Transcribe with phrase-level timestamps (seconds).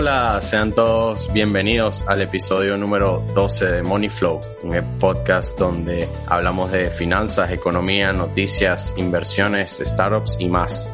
[0.00, 6.72] Hola, sean todos bienvenidos al episodio número 12 de Money Flow, un podcast donde hablamos
[6.72, 10.88] de finanzas, economía, noticias, inversiones, startups y más.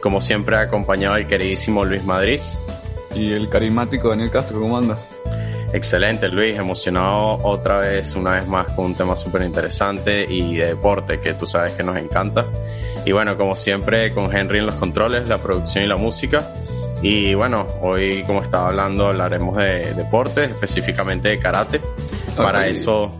[0.00, 2.38] Como siempre, acompañado del queridísimo Luis Madrid.
[3.12, 5.10] Y el carismático Daniel Castro, ¿cómo andas?
[5.72, 6.56] Excelente, Luis.
[6.56, 11.34] Emocionado otra vez, una vez más, con un tema súper interesante y de deporte que
[11.34, 12.46] tú sabes que nos encanta.
[13.04, 16.48] Y bueno, como siempre, con Henry en los controles, la producción y la música.
[17.02, 21.80] Y bueno, hoy, como estaba hablando, hablaremos de deportes, específicamente de karate.
[22.36, 23.12] Para eso.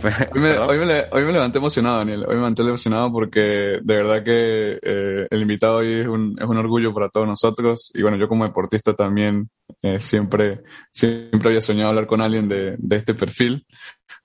[0.32, 2.22] Hoy me, hoy, me, levanté emocionado, Daniel.
[2.22, 6.46] Hoy me levanté emocionado porque de verdad que eh, el invitado hoy es un, es
[6.46, 7.90] un orgullo para todos nosotros.
[7.94, 9.50] Y bueno, yo como deportista también
[9.82, 13.66] eh, siempre, siempre había soñado hablar con alguien de, de este perfil.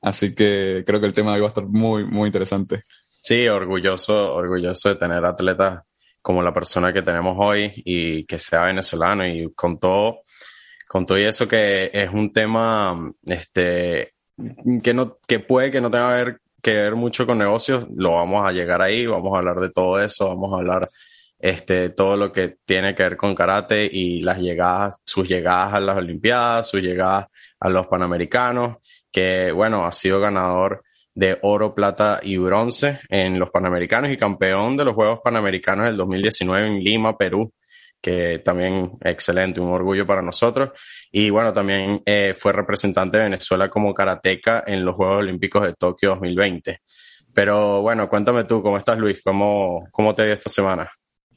[0.02, 2.84] Así que creo que el tema hoy va a estar muy, muy interesante.
[3.20, 5.84] Sí, orgulloso, orgulloso de tener atletas
[6.25, 10.21] como la persona que tenemos hoy y que sea venezolano y con todo,
[10.87, 14.15] con todo y eso que es un tema, este,
[14.81, 18.51] que no, que puede que no tenga que ver mucho con negocios, lo vamos a
[18.51, 20.90] llegar ahí, vamos a hablar de todo eso, vamos a hablar
[21.37, 25.79] este, todo lo que tiene que ver con karate y las llegadas, sus llegadas a
[25.79, 27.27] las Olimpiadas, sus llegadas
[27.59, 28.77] a los Panamericanos,
[29.12, 30.84] que bueno, ha sido ganador
[31.16, 35.98] de oro, plata y bronce en los Panamericanos y campeón de los Juegos Panamericanos del
[35.98, 37.54] 2019 en Lima, Perú,
[38.02, 40.71] que también excelente, un orgullo para nosotros.
[41.12, 45.74] Y bueno, también eh, fue representante de Venezuela como karateca en los Juegos Olímpicos de
[45.74, 46.82] Tokio 2020.
[47.34, 49.21] Pero bueno, cuéntame tú, ¿cómo estás Luis?
[49.24, 50.90] ¿Cómo, cómo te ha ido esta semana?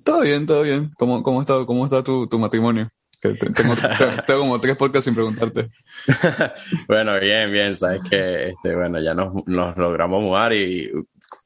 [0.04, 0.90] Todo bien, todo bien.
[0.98, 2.90] ¿Cómo, cómo está, cómo está tu, tu matrimonio?
[3.20, 3.74] Que tengo,
[4.26, 5.70] tengo, como tres podcasts sin preguntarte.
[6.88, 7.74] bueno, bien, bien.
[7.74, 10.90] Sabes que, este, bueno, ya nos, nos logramos mudar y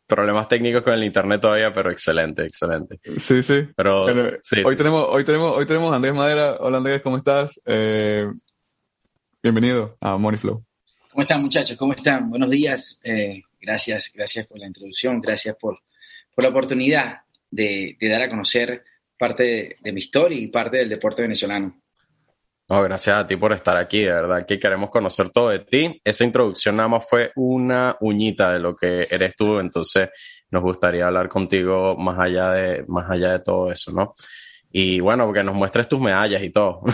[0.06, 3.00] problemas técnicos con el internet todavía, pero excelente, excelente.
[3.16, 3.68] Sí, sí.
[3.74, 6.56] Pero hoy tenemos, hoy tenemos, hoy tenemos a Andrés Madera.
[6.60, 7.58] Hola Andrés, ¿cómo estás?
[7.64, 8.30] Eh,
[9.42, 10.62] bienvenido a Moneyflow.
[11.10, 11.78] ¿Cómo están muchachos?
[11.78, 12.28] ¿Cómo están?
[12.28, 13.00] Buenos días.
[13.04, 15.78] Eh, gracias, gracias por la introducción, gracias por,
[16.34, 18.84] por la oportunidad de, de dar a conocer
[19.22, 21.80] parte de, mi historia y parte del deporte venezolano.
[22.68, 26.00] No, gracias a ti por estar aquí, de verdad que queremos conocer todo de ti.
[26.02, 30.08] Esa introducción nada más fue una uñita de lo que eres tú, entonces
[30.50, 34.12] nos gustaría hablar contigo más allá de, más allá de todo eso, ¿no?
[34.72, 36.80] Y bueno, porque nos muestres tus medallas y todo.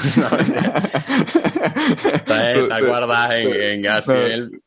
[2.05, 4.61] Está guardada en, en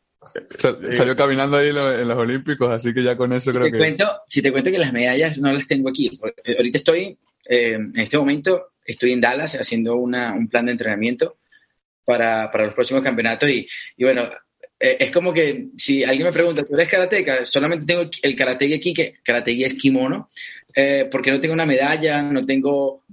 [0.91, 3.77] Salió caminando ahí en los Olímpicos, así que ya con eso creo te que...
[3.77, 6.19] Cuento, si te cuento que las medallas no las tengo aquí.
[6.57, 11.37] Ahorita estoy eh, en este momento estoy en Dallas haciendo una, un plan de entrenamiento
[12.05, 13.67] para, para los próximos campeonatos y,
[13.97, 14.29] y bueno,
[14.79, 17.45] eh, es como que si alguien me pregunta, ¿tú eres karateca?
[17.45, 20.29] Solamente tengo el karate aquí, que karate es kimono,
[20.73, 23.03] eh, porque no tengo una medalla, no tengo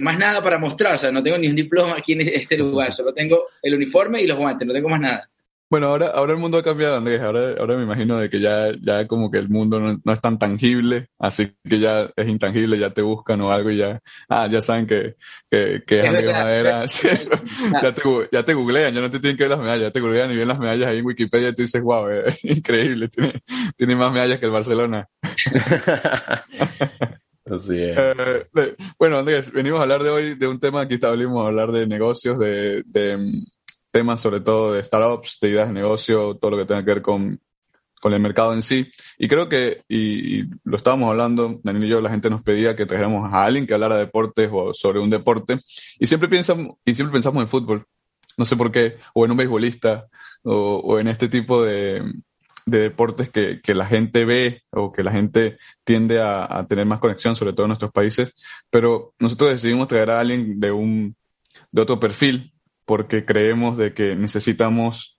[0.00, 2.92] más nada para mostrar, o sea, no tengo ni un diploma aquí en este lugar,
[2.92, 5.28] solo tengo el uniforme y los guantes, no tengo más nada.
[5.70, 7.20] Bueno, ahora, ahora el mundo ha cambiado, Andrés.
[7.20, 10.38] Ahora, ahora me imagino de que ya, ya como que el mundo no, es tan
[10.38, 14.62] tangible, así que ya es intangible, ya te buscan o algo y ya, ah, ya
[14.62, 15.16] saben que,
[15.50, 16.86] que, que es Andrés Madera.
[17.82, 18.02] ya, te,
[18.32, 20.36] ya te googlean, ya no te tienen que ver las medallas, ya te googlean y
[20.36, 23.42] ven las medallas ahí en Wikipedia y tú dices, wow, es increíble, tiene,
[23.76, 25.06] tiene más medallas que el Barcelona.
[27.44, 27.98] Así es.
[27.98, 31.72] Eh, bueno, Andrés, venimos a hablar de hoy de un tema, aquí establecimos a hablar
[31.72, 33.42] de negocios, de, de
[33.98, 37.02] temas sobre todo de startups, de ideas de negocio, todo lo que tenga que ver
[37.02, 37.40] con,
[38.00, 38.88] con el mercado en sí.
[39.18, 42.86] Y creo que, y, lo estábamos hablando, Daniel y yo, la gente nos pedía que
[42.86, 45.58] trajéramos a alguien que hablara de deportes o sobre un deporte.
[45.98, 47.86] Y siempre pensamos, y siempre pensamos en fútbol.
[48.36, 50.06] No sé por qué, o en un beisbolista,
[50.44, 52.04] o, o en este tipo de,
[52.66, 56.86] de deportes que, que, la gente ve o que la gente tiende a, a, tener
[56.86, 58.32] más conexión, sobre todo en nuestros países.
[58.70, 61.16] Pero nosotros decidimos traer a alguien de un,
[61.72, 62.52] de otro perfil,
[62.88, 65.18] porque creemos de que necesitamos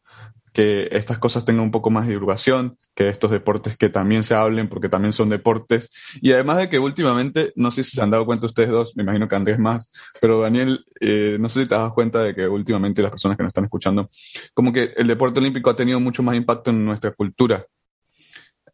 [0.53, 4.33] que estas cosas tengan un poco más de divulgación, que estos deportes que también se
[4.33, 5.87] hablen, porque también son deportes.
[6.19, 9.03] Y además de que últimamente, no sé si se han dado cuenta ustedes dos, me
[9.03, 12.47] imagino que Andrés más, pero Daniel, eh, no sé si te das cuenta de que
[12.47, 14.09] últimamente las personas que nos están escuchando,
[14.55, 17.67] como que el deporte olímpico ha tenido mucho más impacto en nuestra cultura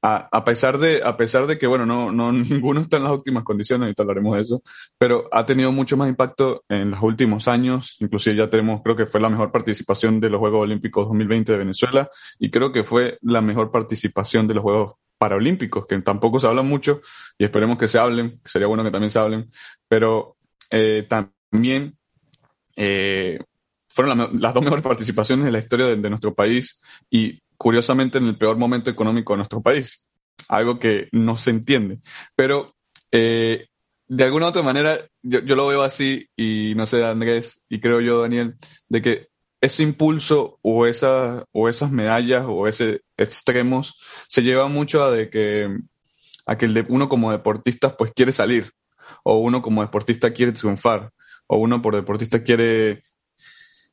[0.07, 3.43] a, pesar de, a pesar de que, bueno, no, no, ninguno está en las óptimas
[3.43, 4.63] condiciones, ahorita hablaremos de eso,
[4.97, 9.07] pero ha tenido mucho más impacto en los últimos años, inclusive ya tenemos, creo que
[9.07, 13.17] fue la mejor participación de los Juegos Olímpicos 2020 de Venezuela y creo que fue
[13.21, 17.01] la mejor participación de los Juegos Paralímpicos, que tampoco se habla mucho
[17.37, 19.49] y esperemos que se hablen, sería bueno que también se hablen,
[19.87, 20.35] pero
[20.69, 21.97] eh, también
[22.75, 23.39] eh,
[23.87, 26.79] fueron las dos mejores participaciones de la historia de, de nuestro país
[27.09, 30.05] y curiosamente en el peor momento económico de nuestro país,
[30.47, 31.99] algo que no se entiende.
[32.35, 32.75] Pero
[33.11, 33.67] eh,
[34.07, 38.01] de alguna otra manera, yo, yo, lo veo así, y no sé, Andrés, y creo
[38.01, 38.55] yo, Daniel,
[38.89, 39.27] de que
[39.61, 43.97] ese impulso o, o esas medallas o ese extremos
[44.27, 45.75] se lleva mucho a de que,
[46.45, 48.71] a que uno como deportista pues quiere salir,
[49.23, 51.11] o uno como deportista quiere triunfar,
[51.47, 53.03] o uno por deportista quiere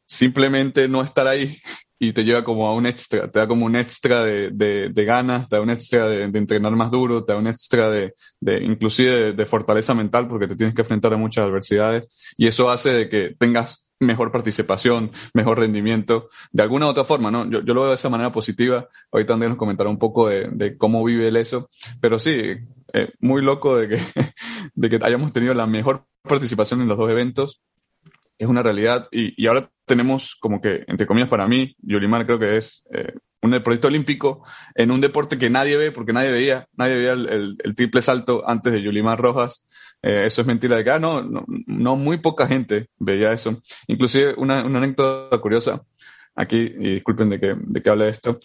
[0.05, 1.57] simplemente no estar ahí
[2.03, 5.49] y te lleva como a un extra, te da como un extra de, de, ganas,
[5.49, 9.35] te da un extra de, entrenar más duro, te da un extra de, de inclusive
[9.35, 13.09] de, fortaleza mental porque te tienes que enfrentar a muchas adversidades y eso hace de
[13.09, 17.49] que tengas mejor participación, mejor rendimiento, de alguna u otra forma, ¿no?
[17.49, 18.89] Yo, yo lo veo de esa manera positiva.
[19.13, 21.71] Ahorita Andrés nos comentará un poco de, de cómo vive él eso,
[22.01, 22.57] pero sí,
[22.93, 23.99] eh, muy loco de que,
[24.75, 27.63] de que hayamos tenido la mejor participación en los dos eventos
[28.39, 32.39] es una realidad y, y, ahora tenemos como que, entre comillas, para mí, Yolimar creo
[32.39, 34.45] que es eh, un deportista olímpico
[34.75, 38.43] en un deporte que nadie ve porque nadie veía, nadie veía el, el, triple salto
[38.47, 39.67] antes de Yolimar Rojas.
[40.01, 43.61] Eh, eso es mentira de que, ah, no, no, no, muy poca gente veía eso.
[43.87, 45.83] Inclusive una, una anécdota curiosa
[46.35, 48.39] aquí, y disculpen de que, de que hable de esto.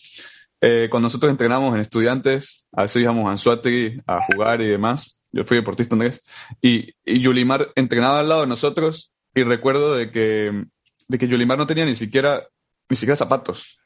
[0.60, 5.18] Eh, cuando nosotros entrenamos en estudiantes, a veces íbamos a Anzuategui a jugar y demás.
[5.32, 6.22] Yo fui deportista Andrés.
[6.62, 10.66] Y, y Yulimar entrenaba al lado de nosotros y recuerdo de que,
[11.08, 12.48] de que Yulimar no tenía ni siquiera,
[12.90, 13.80] ni siquiera zapatos.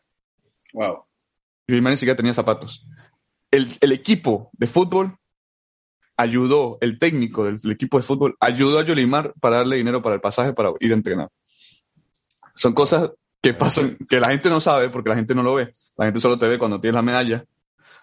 [0.73, 1.05] Wow.
[1.67, 2.87] Yulimar ni siquiera tenía zapatos.
[3.49, 5.17] El, el equipo de fútbol
[6.17, 10.21] ayudó, el técnico del, equipo de fútbol ayudó a Yulimar para darle dinero para el
[10.21, 11.29] pasaje para ir a entrenar.
[12.55, 13.11] Son cosas
[13.41, 15.71] que pasan, que la gente no sabe porque la gente no lo ve.
[15.97, 17.45] La gente solo te ve cuando tienes la medalla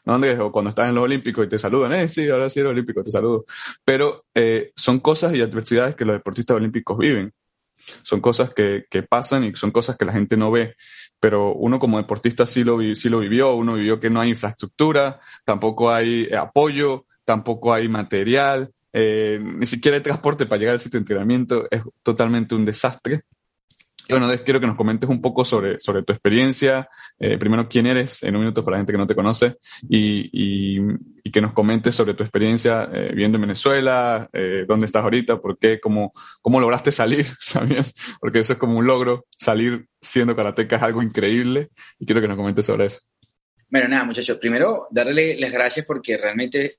[0.04, 0.14] ¿no,
[0.44, 3.02] O cuando estás en los Olímpicos y te saludan, eh, sí, ahora sí eres olímpico,
[3.02, 3.44] te saludo.
[3.84, 7.32] Pero eh, son cosas y adversidades que los deportistas olímpicos viven.
[8.02, 10.74] Son cosas que, que, pasan y son cosas que la gente no ve.
[11.20, 15.20] Pero uno como deportista sí lo, sí lo vivió, uno vivió que no hay infraestructura,
[15.44, 20.98] tampoco hay apoyo, tampoco hay material, eh, ni siquiera hay transporte para llegar al sitio
[20.98, 23.22] de entrenamiento, es totalmente un desastre.
[24.08, 26.88] Y bueno, quiero que nos comentes un poco sobre, sobre tu experiencia.
[27.18, 29.56] Eh, primero, quién eres, en un minuto para la gente que no te conoce,
[29.86, 35.04] y, y, que nos comentes sobre tu experiencia eh, viviendo en Venezuela, eh, dónde estás
[35.04, 37.84] ahorita, por qué, cómo, cómo lograste salir también,
[38.18, 39.26] porque eso es como un logro.
[39.36, 41.68] Salir siendo karateca es algo increíble,
[41.98, 43.02] y quiero que nos comentes sobre eso.
[43.68, 46.78] Bueno, nada, muchachos, primero darle las gracias porque realmente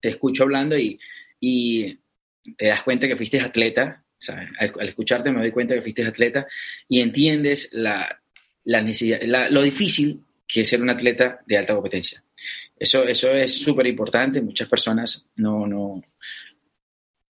[0.00, 0.96] te escucho hablando y,
[1.40, 1.98] y
[2.56, 6.46] te das cuenta que fuiste atleta al, escucharte me doy cuenta que fuiste atleta
[6.88, 8.20] y entiendes la,
[8.64, 9.20] la necesidad,
[9.50, 12.22] lo difícil que es ser un atleta de alta competencia.
[12.78, 14.40] Eso, eso es súper importante.
[14.40, 16.00] Muchas personas no, no,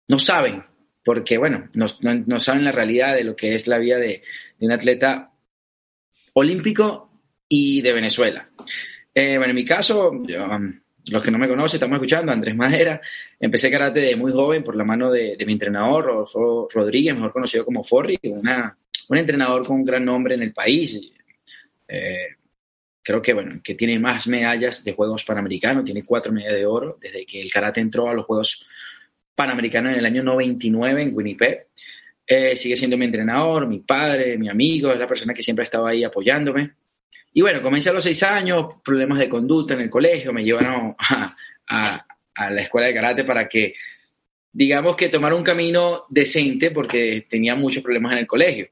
[0.08, 0.64] no saben,
[1.04, 4.22] porque, bueno, no, no, saben la realidad de lo que es la vida de,
[4.60, 5.32] de un atleta
[6.34, 7.10] olímpico
[7.48, 8.50] y de Venezuela.
[9.14, 12.56] Eh, bueno, en mi caso, yo, um, los que no me conocen, estamos escuchando, Andrés
[12.56, 13.02] Madera.
[13.40, 17.66] Empecé karate de muy joven por la mano de, mi entrenador, Rodolfo Rodríguez, mejor conocido
[17.66, 21.12] como Forri, un entrenador con un gran nombre en el país.
[21.88, 22.28] Eh,
[23.02, 26.98] creo que, bueno, que tiene más medallas de Juegos Panamericanos, tiene cuatro medallas de oro
[27.02, 28.66] desde que el karate entró a los Juegos
[29.34, 31.68] Panamericanos en el año 99 en Winnipeg.
[32.26, 35.64] Eh, sigue siendo mi entrenador, mi padre, mi amigo, es la persona que siempre ha
[35.64, 36.74] estado ahí apoyándome.
[37.38, 40.96] Y bueno, comencé a los seis años, problemas de conducta en el colegio, me llevaron
[40.98, 41.36] a,
[42.50, 43.76] la escuela de karate para que,
[44.52, 48.70] digamos que tomara un camino decente porque tenía muchos problemas en el colegio.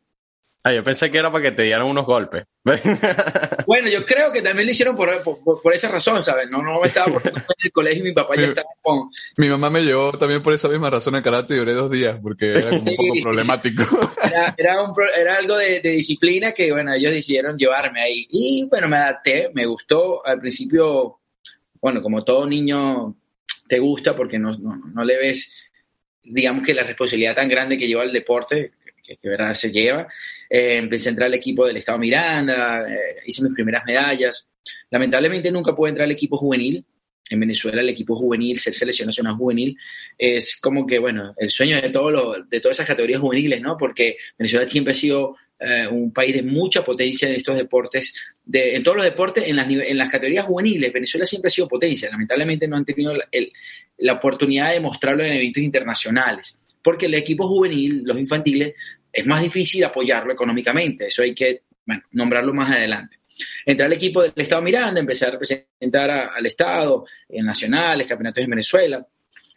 [0.67, 2.43] Ah, yo pensé que era para que te dieran unos golpes.
[3.67, 6.49] bueno, yo creo que también lo hicieron por, por, esa razón, ¿sabes?
[6.49, 9.11] No, no me estaba por en el colegio y mi papá ya estaba con...
[9.37, 12.17] Mi mamá me llevó también por esa misma razón a karate y duré dos días
[12.19, 13.83] porque era como un poco problemático.
[14.25, 18.27] Era, era, un, era algo de, de, disciplina que, bueno, ellos decidieron llevarme ahí.
[18.31, 20.25] Y, bueno, me adapté, me gustó.
[20.25, 21.19] Al principio,
[21.79, 23.15] bueno, como todo niño,
[23.67, 25.53] te gusta porque no, no, no le ves,
[26.23, 28.71] digamos que la responsabilidad tan grande que lleva el deporte,
[29.03, 30.07] que, que verdad se lleva.
[30.57, 34.47] Eh, empecé a entrar al equipo del Estado Miranda, eh, hice mis primeras medallas.
[34.89, 36.85] Lamentablemente nunca pude entrar al equipo juvenil.
[37.29, 39.75] En Venezuela el equipo juvenil, ser selección nacional juvenil,
[40.17, 43.75] es como que, bueno, el sueño de, todo lo, de todas esas categorías juveniles, ¿no?
[43.77, 48.13] Porque Venezuela siempre ha sido eh, un país de mucha potencia en estos deportes,
[48.45, 51.67] de, en todos los deportes, en las, en las categorías juveniles, Venezuela siempre ha sido
[51.67, 52.09] potencia.
[52.09, 53.13] Lamentablemente no han tenido
[53.97, 58.75] la oportunidad de mostrarlo en eventos internacionales porque el equipo juvenil, los infantiles,
[59.15, 61.07] es más difícil apoyarlo económicamente.
[61.07, 61.61] Eso hay que
[62.11, 63.19] nombrarlo más adelante.
[63.65, 68.49] Entré al equipo del Estado Miranda, empecé a representar al Estado en nacionales, campeonatos en
[68.49, 69.07] Venezuela.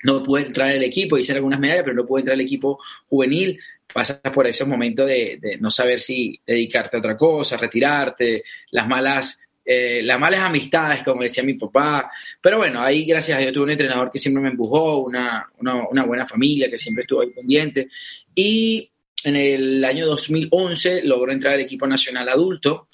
[0.04, 3.58] No pude entrar al equipo, hice algunas medallas, pero no pude entrar al equipo juvenil.
[3.92, 9.40] Pasas por esos momentos de, no saber si dedicarte a otra cosa, retirarte, las malas
[9.70, 12.10] eh, las malas amistades, como decía mi papá.
[12.40, 16.04] Pero bueno, ahí gracias a Dios tuve un entrenador que siempre me empujó, una, una,
[16.04, 17.88] buena familia que siempre estuvo ahí pendiente.
[18.34, 18.90] Y
[19.24, 22.88] en el año 2011 logró entrar al equipo nacional adulto.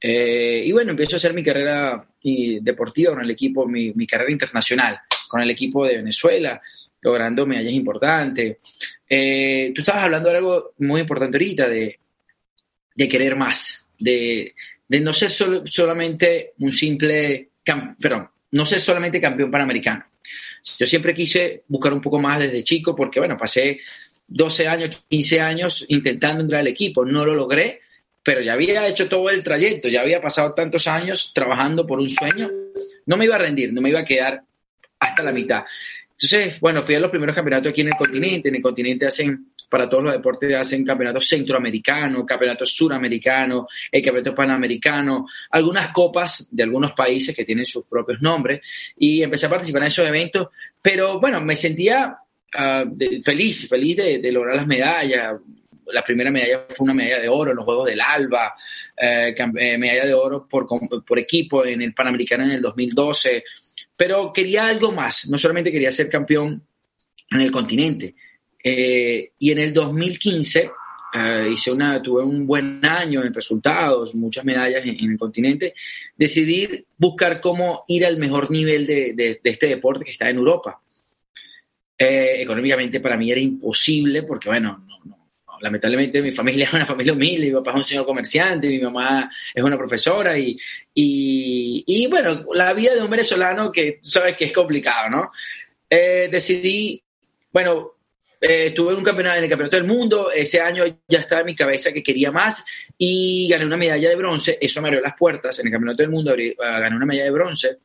[0.00, 4.32] Eh, y bueno, empiezo a hacer mi carrera deportiva con el equipo, mi, mi, carrera
[4.32, 6.60] internacional, con el equipo de Venezuela,
[7.00, 8.58] logrando medallas importantes.
[9.08, 11.98] Eh, tú estabas hablando de algo muy importante ahorita, de,
[12.94, 14.54] de querer más, de,
[14.88, 17.50] de no ser solamente un simple,
[17.98, 20.04] perdón, no ser solamente campeón panamericano.
[20.78, 23.80] Yo siempre quise buscar un poco más desde chico porque, bueno, pasé
[24.30, 27.80] 12 años, 15 años intentando entrar al equipo, no lo logré,
[28.22, 32.08] pero ya había hecho todo el trayecto, ya había pasado tantos años trabajando por un
[32.08, 32.50] sueño,
[33.06, 34.42] no me iba a rendir, no me iba a quedar
[35.00, 35.64] hasta la mitad.
[36.12, 39.52] Entonces, bueno, fui a los primeros campeonatos aquí en el continente, en el continente hacen
[39.70, 46.64] para todos los deportes hacen campeonatos centroamericanos, campeonatos suramericanos, el campeonato panamericano, algunas copas de
[46.64, 48.60] algunos países que tienen sus propios nombres.
[48.98, 50.48] Y empecé a participar en esos eventos,
[50.82, 52.18] pero bueno, me sentía
[52.54, 52.84] ah,
[53.24, 55.34] feliz, feliz de, lograr las medallas.
[55.86, 58.54] La primera medalla fue una medalla de oro en los Juegos del Alba,
[58.96, 63.42] eh, eh, medalla de oro por, equipo en el Panamericano en el 2012,
[63.96, 66.62] pero quería algo más, no solamente quería ser campeón
[67.30, 68.14] en el continente,
[68.62, 70.70] eh, y en el 2015
[71.12, 75.74] eh, hice una, tuve un buen año en resultados, muchas medallas en, el continente.
[76.16, 80.80] Decidí buscar cómo ir al mejor nivel de, este deporte que está en Europa.
[82.02, 84.86] Eh, económicamente para mí era imposible porque, bueno,
[85.60, 89.30] lamentablemente mi familia es una familia humilde, mi papá es un señor comerciante, mi mamá
[89.54, 90.58] es una profesora y,
[90.94, 95.30] y, y bueno, la vida de un venezolano que sabes que es complicado, ¿no?
[95.90, 97.02] decidí,
[97.52, 97.96] bueno,
[98.40, 101.46] eh, estuve en un campeonato, en el campeonato del mundo, ese año ya estaba en
[101.48, 102.64] mi cabeza que quería más
[102.96, 106.10] y gané una medalla de bronce, eso me abrió las puertas, en el campeonato del
[106.10, 107.78] mundo ah, gané una medalla de bronce,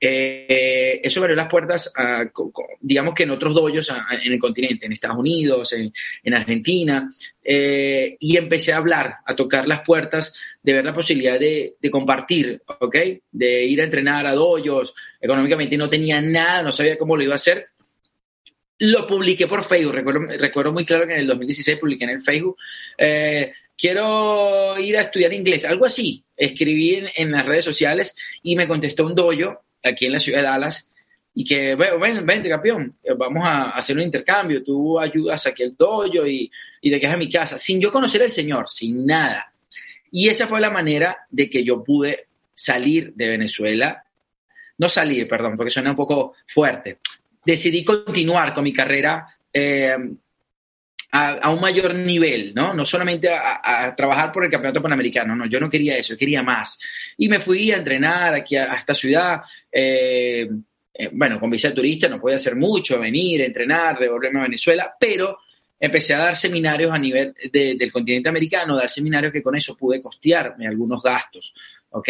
[0.00, 1.92] eh, eso abrió las puertas,
[2.80, 7.10] digamos que en otros doyos en el continente, en Estados Unidos, en, Argentina,
[7.42, 11.90] eh, y empecé a hablar, a tocar las puertas, de ver la posibilidad de, de,
[11.90, 12.96] compartir, ¿ok?
[13.30, 17.32] De ir a entrenar a doyos, económicamente no tenía nada, no sabía cómo lo iba
[17.32, 17.68] a hacer,
[18.78, 19.94] lo publiqué por Facebook.
[19.94, 22.56] Recuerdo, muy claro que en el 2016 publiqué en el Facebook.
[22.98, 26.24] Eh, quiero ir a estudiar inglés, algo así.
[26.36, 30.44] Escribí en, las redes sociales y me contestó un doyo aquí en la ciudad de
[30.44, 30.90] Dallas
[31.34, 36.26] y que, ven, vente campeón, vamos a hacer un intercambio, tú ayudas aquí el doyo
[36.26, 36.50] y,
[36.80, 39.52] y te quedas a mi casa, sin yo conocer al Señor, sin nada.
[40.10, 44.04] Y esa fue la manera de que yo pude salir de Venezuela,
[44.78, 47.00] no salir, perdón, porque suena un poco fuerte,
[47.44, 49.96] decidí continuar con mi carrera eh,
[51.16, 52.74] a, un mayor nivel, ¿no?
[52.74, 56.78] No solamente a, trabajar por el campeonato panamericano, no, yo no quería eso, quería más.
[57.16, 59.40] Y me fui a entrenar aquí a, esta ciudad.
[59.70, 60.48] Eh,
[60.94, 64.94] eh, bueno, con visa de turista no podía hacer mucho, venir, entrenar, devolverme a Venezuela,
[64.98, 65.38] pero
[65.78, 70.00] empecé a dar seminarios a nivel del continente americano, dar seminarios que con eso pude
[70.00, 71.54] costearme algunos gastos,
[71.90, 72.08] ¿ok?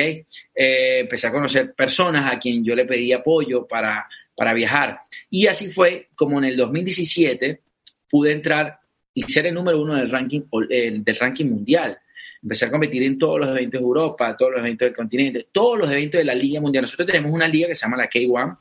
[0.54, 5.00] empecé a conocer personas a quien yo le pedí apoyo para para viajar.
[5.30, 7.62] Y así fue como en el 2017
[8.08, 8.78] pude entrar
[9.16, 11.99] y ser el número uno del ranking, del ranking mundial.
[12.42, 15.78] Empecé a competir en todos los eventos de Europa, todos los eventos del continente, todos
[15.78, 16.82] los eventos de la Liga Mundial.
[16.82, 18.58] Nosotros tenemos una liga que se llama la K1,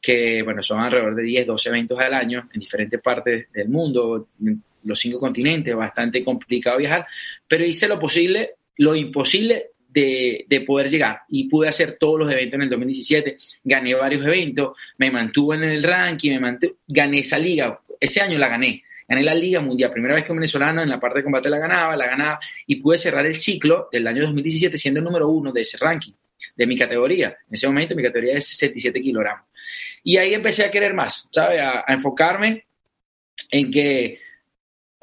[0.00, 4.30] que bueno, son alrededor de 10, 12 eventos al año en diferentes partes del mundo,
[4.82, 7.06] los cinco continentes, bastante complicado viajar,
[7.46, 12.56] pero hice lo posible, lo imposible de, poder llegar y pude hacer todos los eventos
[12.56, 17.38] en el 2017, gané varios eventos, me mantuve en el ranking, me mantuve, gané esa
[17.38, 18.82] liga, ese año la gané,
[19.14, 21.58] gané la Liga Mundial, primera vez que un venezolano en la parte de combate la
[21.58, 25.52] ganaba, la ganaba y pude cerrar el ciclo del año 2017 siendo el número uno
[25.52, 26.12] de ese ranking,
[26.56, 27.28] de mi categoría.
[27.28, 29.46] En ese momento mi categoría es 67 kilogramos.
[30.04, 31.60] Y ahí empecé a querer más, ¿sabes?
[31.60, 32.64] a enfocarme
[33.50, 34.18] en que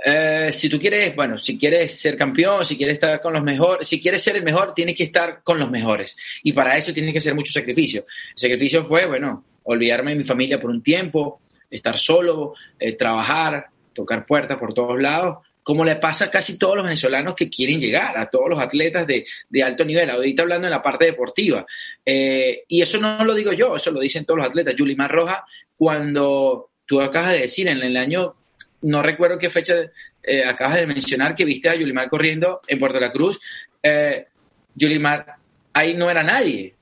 [0.04, 3.88] eh, si tú quieres, bueno, si quieres ser campeón, si quieres estar con los mejores,
[3.88, 6.18] si quieres ser el mejor, tienes que estar con los mejores.
[6.44, 8.06] Y para eso tienes que hacer mucho sacrificio.
[8.34, 13.68] El sacrificio fue, bueno, olvidarme de mi familia por un tiempo, estar solo, eh, trabajar,
[14.00, 17.80] tocar puertas por todos lados, como le pasa a casi todos los venezolanos que quieren
[17.80, 20.10] llegar, a todos los atletas de, de alto nivel.
[20.10, 21.66] Ahorita hablando en la parte deportiva.
[22.06, 24.76] Eh, y eso no lo digo yo, eso lo dicen todos los atletas.
[24.76, 25.44] Yulimar Roja,
[25.78, 28.36] cuando tú acabas de decir, en el año
[28.82, 29.76] no recuerdo qué fecha
[30.24, 33.38] eh, acabas de mencionar que viste a Yulimar corriendo en Puerto La Cruz.
[33.84, 34.26] Eh,
[34.74, 35.36] Yulimar,
[35.74, 36.74] ahí no era nadie.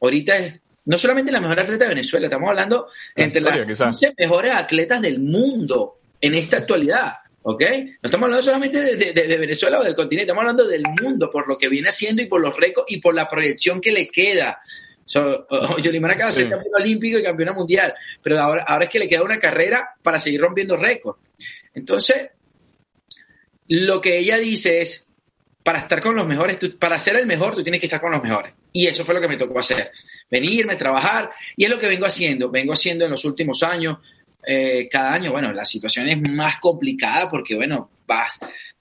[0.00, 3.54] Ahorita es no solamente la mejor atleta de Venezuela, estamos hablando entre las
[4.18, 7.12] mejores atletas del mundo en esta actualidad.
[7.42, 7.60] ¿ok?
[7.60, 11.58] No estamos hablando solamente de, Venezuela o del continente, estamos hablando del mundo, por lo
[11.58, 14.60] que viene haciendo y por los récords y por la proyección que le queda.
[15.04, 15.46] So,
[15.82, 19.06] Yolimar acaba de ser campeón olímpico y campeona mundial, pero ahora, ahora es que le
[19.06, 21.18] queda una carrera para seguir rompiendo récords.
[21.74, 22.30] Entonces,
[23.68, 25.06] lo que ella dice es,
[25.62, 28.22] para estar con los mejores, para ser el mejor, tú tienes que estar con los
[28.22, 28.54] mejores.
[28.72, 29.92] Y eso fue lo que me tocó hacer.
[30.30, 32.50] Venirme, trabajar, y es lo que vengo haciendo.
[32.50, 33.98] Vengo haciendo en los últimos años,
[34.46, 38.38] eh, cada año, bueno, la situación es más complicada porque, bueno, vas,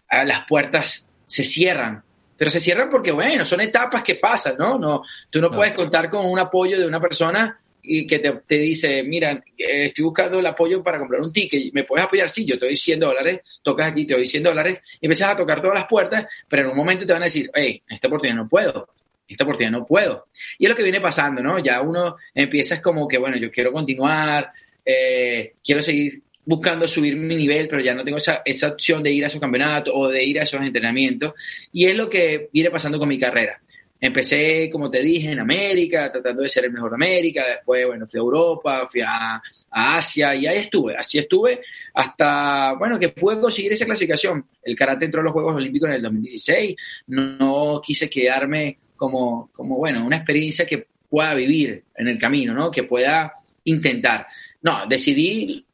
[0.09, 2.03] a las puertas se cierran,
[2.37, 4.77] pero se cierran porque, bueno, son etapas que pasan, ¿no?
[4.77, 9.03] no tú no, puedes contar con un apoyo de una persona y que te, dice,
[9.03, 12.29] mira, eh, estoy buscando el apoyo para comprar un ticket, ¿me puedes apoyar?
[12.29, 15.37] Sí, yo te doy 100 dólares, tocas aquí, te doy 100 dólares, y empiezas a
[15.37, 18.37] tocar todas las puertas, pero en un momento te van a decir, hey, esta oportunidad
[18.37, 18.87] no puedo,
[19.27, 20.27] esta oportunidad no puedo.
[20.57, 21.59] Y es lo que viene pasando, ¿no?
[21.59, 24.51] Ya uno empieza es como que, bueno, yo quiero continuar,
[24.85, 29.11] eh, quiero seguir buscando subir mi nivel, pero ya no tengo esa, esa opción de
[29.11, 31.33] ir a esos campeonatos o de ir a esos entrenamientos.
[31.71, 33.59] Y es lo que viene pasando con mi carrera.
[33.99, 37.45] Empecé, como te dije, en América, tratando de ser el mejor de América.
[37.47, 40.97] Después, bueno, fui a Europa, fui a, Asia y ahí estuve.
[40.97, 41.61] Así estuve
[41.93, 44.45] hasta, bueno, que pude conseguir esa clasificación.
[44.61, 46.75] El karate entró a los Juegos Olímpicos en el 2016.
[47.07, 52.53] No, no quise quedarme como, como, bueno, una experiencia que pueda vivir en el camino,
[52.53, 52.69] ¿no?
[52.69, 54.27] Que pueda intentar.
[54.63, 55.65] No, decidí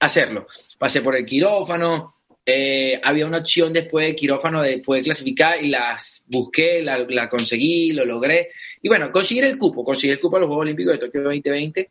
[0.00, 0.46] hacerlo.
[0.78, 2.16] Pasé por el quirófano,
[2.48, 7.92] eh, había una opción después de quirófano de poder clasificar y las busqué, la, conseguí,
[7.92, 8.50] lo logré.
[8.80, 11.90] Y bueno, conseguir el cupo, conseguir el cupo a los Juegos Olímpicos de Tokio 2020,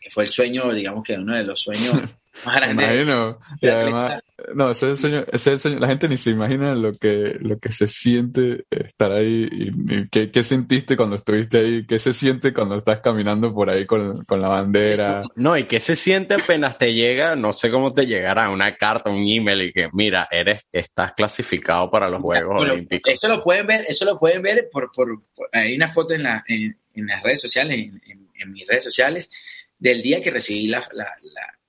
[0.00, 1.94] que fue el sueño, digamos que uno de los sueños
[2.46, 2.86] más grandes.
[2.86, 3.38] Imagino.
[3.60, 4.22] Y además,
[4.54, 5.78] no, ese es el sueño, ese es el sueño.
[5.80, 10.30] La gente ni se imagina lo que, lo que se siente estar ahí y, qué,
[10.30, 14.40] qué, sentiste cuando estuviste ahí, qué se siente cuando estás caminando por ahí con, con,
[14.40, 15.24] la bandera.
[15.36, 19.10] No, y qué se siente apenas te llega, no sé cómo te llegará una carta,
[19.10, 23.12] un email y que, mira, eres, estás clasificado para los Juegos Olímpicos.
[23.12, 25.22] Eso lo pueden ver, eso lo pueden ver por, por,
[25.52, 29.30] hay una foto en, la, en, en las redes sociales, en, en, mis redes sociales,
[29.78, 31.59] del día que recibí la, la, la,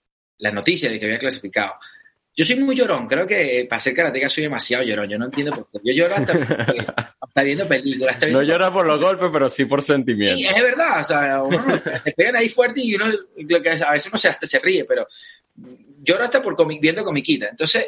[0.41, 1.73] la noticia de que había clasificado
[2.33, 5.51] yo soy muy llorón, creo que para ser karateca soy demasiado llorón, yo no entiendo
[5.51, 5.79] por qué.
[5.83, 8.17] Yo lloro hasta, viendo películas.
[8.31, 10.39] no llora por los golpes, pero sí por sentimientos.
[10.39, 11.61] Sí, es verdad, o sea, uno
[12.03, 14.85] te pegan ahí fuerte y uno, lo que a veces uno se, hasta se ríe,
[14.85, 15.07] pero
[16.01, 17.49] lloro hasta por viendo comiquita.
[17.49, 17.87] Entonces,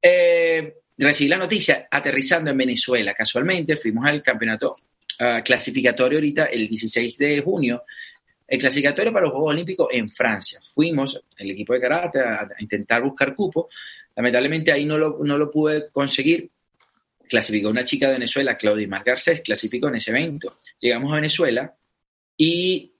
[0.00, 3.14] eh, recibí la noticia aterrizando en Venezuela.
[3.14, 4.76] Casualmente fuimos al campeonato
[5.18, 7.82] ah, clasificatorio ahorita el 16 de junio
[8.50, 10.60] el clasificatorio para los Juegos Olímpicos en Francia.
[10.66, 13.68] Fuimos, el equipo de karate, a, intentar buscar cupo.
[14.16, 16.50] Lamentablemente ahí no lo, no lo pude conseguir.
[17.28, 20.58] Clasificó una chica de Venezuela, Claudia Mar Garcés, clasificó en ese evento.
[20.80, 21.72] Llegamos a Venezuela
[22.36, 22.90] y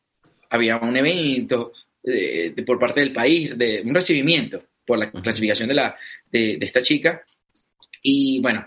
[0.50, 5.74] había un evento de, por parte del país, de un recibimiento por la clasificación de,
[5.74, 5.96] la,
[6.30, 7.24] de, de esta chica.
[8.02, 8.64] Y bueno,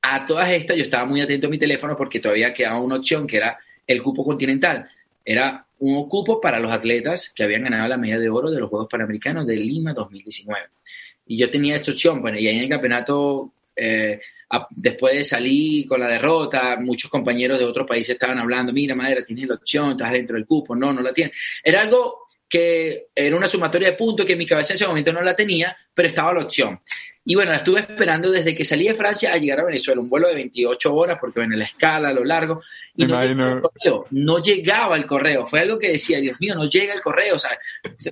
[0.00, 3.26] a todas estas yo estaba muy atento a mi teléfono porque todavía quedaba una opción
[3.26, 4.88] que era el cupo continental.
[5.22, 8.70] Era un cupo para los atletas que habían ganado la medalla de oro de los
[8.70, 10.66] Juegos Panamericanos de Lima 2019.
[11.26, 14.20] Y yo tenía esta opción, bueno, y ahí en el campeonato, eh,
[14.70, 19.24] después de salir con la derrota, muchos compañeros de otros países estaban hablando, mira, Madera,
[19.24, 21.34] tienes la opción, estás dentro del cupo, no, no la tienes.
[21.64, 25.10] Era algo que era una sumatoria de puntos que en mi cabeza en ese momento
[25.10, 26.78] no la tenía, pero estaba la opción.
[27.24, 30.10] Y bueno, la estuve esperando desde que salí de Francia a llegar a Venezuela, un
[30.10, 32.60] vuelo de 28 horas, porque bueno, la escala, a lo largo,
[32.94, 35.46] y no, llegaba el correo, no llegaba el correo.
[35.46, 37.36] Fue algo que decía, Dios mío, no llega el correo.
[37.36, 37.58] O sea,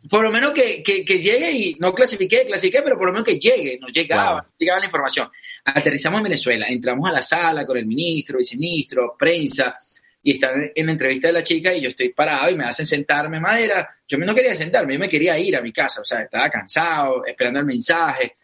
[0.09, 3.39] por lo menos que, que, llegue y no clasifiqué, clasifiqué, pero por lo menos que
[3.39, 5.29] llegue, no llegaba, llegaba la información.
[5.67, 9.77] Aterrizamos en Venezuela, entramos a la sala con el ministro, viceministro, prensa,
[10.23, 12.87] y están en la entrevista de la chica y yo estoy parado y me hacen
[12.87, 13.89] sentarme madera.
[14.07, 17.25] Yo no quería sentarme, yo me quería ir a mi casa, o sea, estaba cansado,
[17.25, 18.37] esperando el mensaje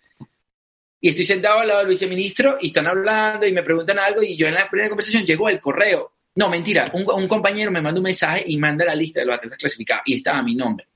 [1.01, 4.37] y estoy sentado al lado del viceministro y están hablando y me preguntan algo y
[4.37, 6.13] yo en la primera conversación llegó el correo.
[6.35, 9.59] No, mentira, un, compañero me manda un mensaje y manda la lista de los atletas
[9.59, 10.89] clasificados y estaba mi nombre.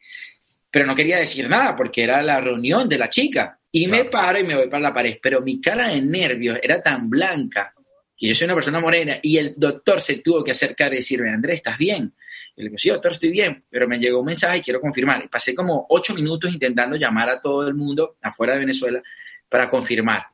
[0.70, 3.58] Pero no quería decir nada porque era la reunión de la chica.
[3.72, 5.18] Y me paro y me voy para la pared.
[5.22, 7.72] Pero mi cara de nervios era tan blanca
[8.20, 11.30] que yo soy una persona morena y el doctor se tuvo que acercar y decirme,
[11.32, 12.12] Andrés, ¿estás bien?
[12.54, 15.24] Y le digo, sí, doctor, estoy bien, pero me llegó un mensaje y quiero confirmar.
[15.24, 19.02] Y pasé como ocho minutos intentando llamar a todo el mundo afuera de Venezuela
[19.48, 20.26] para confirmar.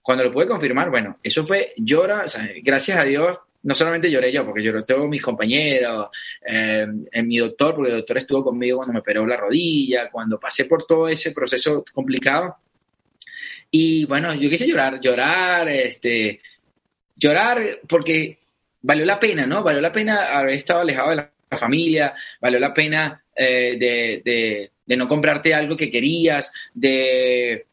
[0.00, 2.24] Cuando lo pude confirmar, bueno, eso fue, llora,
[2.62, 6.10] gracias a Dios, no solamente lloré yo, porque lloró todos mis compañeros,
[6.46, 10.38] eh, en mi doctor, porque el doctor estuvo conmigo cuando me operó la rodilla, cuando
[10.38, 12.58] pasé por todo ese proceso complicado.
[13.72, 16.40] Y bueno, yo quise llorar, llorar, este,
[17.16, 18.38] llorar porque
[18.82, 19.62] valió la pena, ¿no?
[19.62, 24.96] Valió la pena haber estado alejado de la familia, valió la pena eh, de, de
[24.96, 27.66] no comprarte algo que querías, de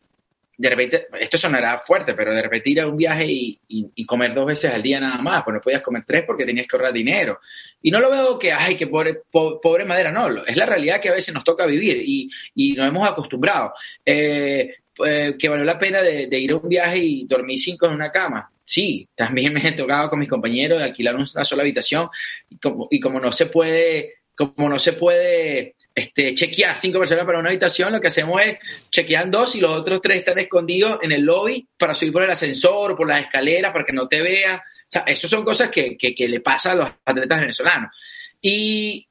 [0.62, 4.46] de repente, esto sonará fuerte, pero de repente ir a un viaje y, comer dos
[4.46, 7.40] veces al día nada más, pues no podías comer tres porque tenías que ahorrar dinero.
[7.82, 11.10] Y no lo veo que, ay, que pobre, pobre madera, no, es la realidad que
[11.10, 13.74] a veces nos toca vivir y, y nos hemos acostumbrado.
[14.06, 17.94] Eh, eh, que valió la pena de, ir a un viaje y dormir cinco en
[17.94, 18.52] una cama.
[18.72, 22.08] Sí, también me he tocado con mis compañeros de alquilar una sola habitación
[22.50, 27.26] y como, y como no se puede, como no se puede este, chequear cinco personas
[27.26, 31.00] para una habitación, lo que hacemos es chequear dos y los otros tres están escondidos
[31.02, 34.22] en el lobby para subir por el ascensor por las escaleras para que no te
[34.22, 34.56] vean.
[34.56, 37.94] O sea, eso son cosas que, que, le pasa a los atletas venezolanos.
[38.40, 39.06] Y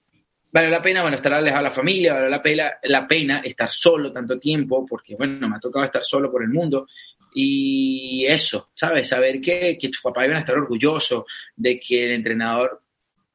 [0.50, 3.70] vale la pena, bueno, estar alejado de la familia, vale la pena, la pena estar
[3.70, 6.86] solo tanto tiempo, porque, bueno, me ha tocado estar solo por el mundo.
[7.34, 9.08] Y eso, ¿sabes?
[9.08, 11.24] Saber que, que tus papás iban a estar orgullosos
[11.56, 12.82] de que el entrenador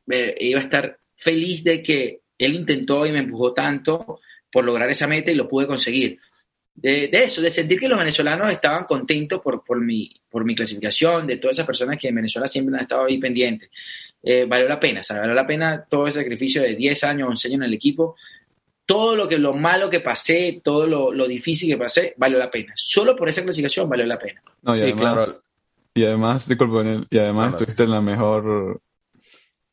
[0.09, 4.19] eh, iba a estar feliz de que él intentó y me empujó tanto
[4.51, 6.19] por lograr esa meta y lo pude conseguir.
[6.73, 11.25] De, eso, de sentir que los venezolanos estaban contentos por, por, mi, por mi clasificación,
[11.25, 13.69] de todas esas personas que en Venezuela siempre han estado ahí pendientes.
[14.21, 15.21] Eh, valió la pena, ¿sabes?
[15.21, 18.17] Valió la pena todo ese sacrificio de 10 años, 11 años en el equipo.
[18.85, 22.51] Todo lo que lo malo que pasé, todo lo, lo difícil que pasé, valió la
[22.51, 22.73] pena.
[22.75, 24.41] Solo por esa clasificación valió la pena.
[24.61, 25.35] No, y además,
[25.93, 28.81] Y además, disculpe, y además estuviste en la mejor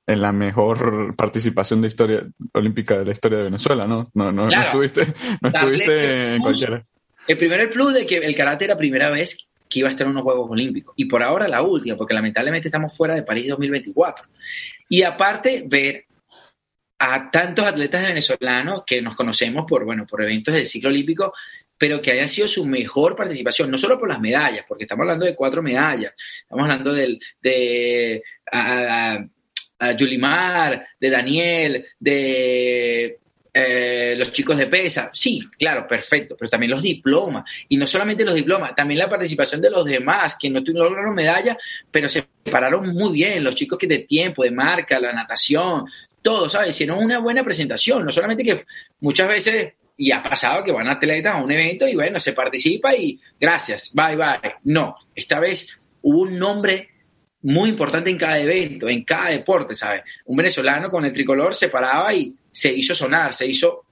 [0.06, 4.10] en la mejor participación de historia olímpica de la historia de Venezuela, ¿no?
[4.14, 5.06] No, no, estuviste,
[5.40, 6.84] no estuviste en cualquiera.
[7.28, 10.06] El primer plus de que el karate era la primera vez que iba a estar
[10.06, 10.92] en unos Juegos Olímpicos.
[10.96, 14.26] Y por ahora la última, porque lamentablemente estamos fuera de París 2024.
[14.88, 16.04] Y aparte, ver
[17.04, 21.34] a tantos atletas venezolanos que nos conocemos por, bueno, por eventos del ciclo olímpico,
[21.76, 25.26] pero que haya sido su mejor participación, no solo por las medallas, porque estamos hablando
[25.26, 26.12] de cuatro medallas,
[26.42, 29.18] estamos hablando del, de a
[29.96, 33.18] Yulimar, de Daniel, de
[33.52, 35.10] eh, los chicos de PESA.
[35.12, 37.44] Sí, claro, perfecto, pero también los diplomas.
[37.68, 41.58] Y no solamente los diplomas, también la participación de los demás, que no lograron medalla,
[41.90, 43.42] pero se pararon muy bien.
[43.42, 45.86] Los chicos que de tiempo, de marca, la natación,
[46.22, 46.70] todo, ¿sabes?
[46.70, 48.04] Hicieron una buena presentación.
[48.04, 48.58] No solamente que
[49.00, 52.94] muchas veces, y ha pasado que van atletas a un evento y bueno, se participa
[52.94, 54.54] y gracias, bye, bye.
[54.64, 56.88] No, esta vez hubo un nombre
[57.42, 60.02] muy importante en cada evento, en cada deporte, ¿sabes?
[60.26, 63.84] Un venezolano con el tricolor se paraba y se hizo sonar, se hizo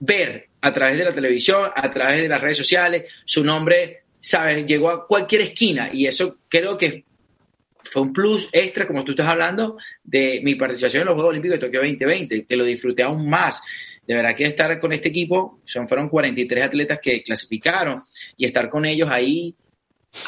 [0.00, 4.66] ver a través de la televisión, a través de las redes sociales, su nombre, ¿sabes?
[4.66, 7.04] Llegó a cualquier esquina y eso creo que
[7.90, 11.58] fue un plus extra, como tú estás hablando, de mi participación en los Juegos Olímpicos
[11.58, 13.62] de Tokio 2020, que lo disfruté aún más.
[14.06, 18.02] De verdad que estar con este equipo, son, fueron 43 atletas que clasificaron
[18.36, 19.54] y estar con ellos ahí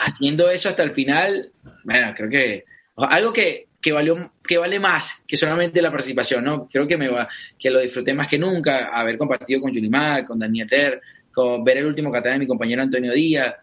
[0.06, 1.52] haciendo eso hasta el final,
[1.84, 2.64] bueno, creo que
[2.96, 6.68] algo que, que, valió, que vale más que solamente la participación, ¿no?
[6.68, 10.38] Creo que, me va, que lo disfruté más que nunca, haber compartido con Yulimar, con
[10.38, 11.00] Daniel Ter,
[11.32, 13.54] con ver el último catán de mi compañero Antonio Díaz,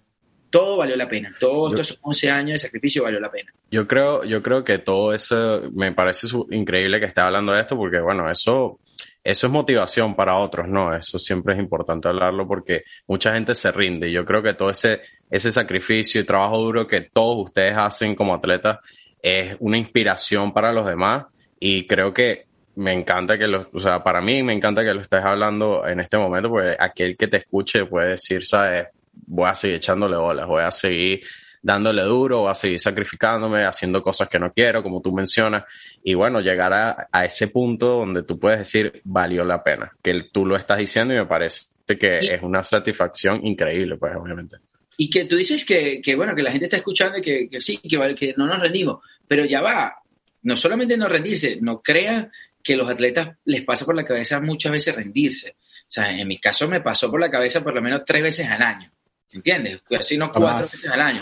[0.52, 1.34] todo valió la pena.
[1.40, 3.52] Todos estos 11 años de sacrificio valió la pena.
[3.72, 7.76] Yo creo, yo creo que todo eso, me parece increíble que esté hablando de esto,
[7.76, 8.80] porque bueno, eso
[9.24, 10.96] eso es motivación para otros, ¿no?
[10.96, 14.12] Eso siempre es importante hablarlo porque mucha gente se rinde.
[14.12, 18.34] Yo creo que todo ese, ese sacrificio y trabajo duro que todos ustedes hacen como
[18.34, 18.80] atletas
[19.22, 21.26] es una inspiración para los demás
[21.60, 25.02] y creo que me encanta que lo, o sea, para mí me encanta que lo
[25.02, 28.88] estés hablando en este momento porque aquel que te escuche puede decir, sabes,
[29.32, 31.22] voy a seguir echándole bolas, voy a seguir
[31.62, 35.63] dándole duro, a seguir sacrificándome, haciendo cosas que no quiero, como tú mencionas,
[36.04, 40.24] y bueno, llegar a, a ese punto donde tú puedes decir, valió la pena, que
[40.34, 44.58] tú lo estás diciendo y me parece que es una satisfacción increíble, pues obviamente.
[44.98, 47.62] Y que tú dices que, que bueno, que la gente está escuchando y que, que
[47.62, 49.96] sí, que, que no nos rendimos, pero ya va,
[50.44, 52.32] no solamente no rendirse, no crean
[52.63, 55.56] que los atletas les pasa por la cabeza muchas veces rendirse.
[55.82, 58.48] O sea, en mi caso me pasó por la cabeza por lo menos tres veces
[58.48, 58.91] al año.
[59.34, 59.82] ¿Entiendes?
[59.98, 61.22] Así no cuatro veces al año.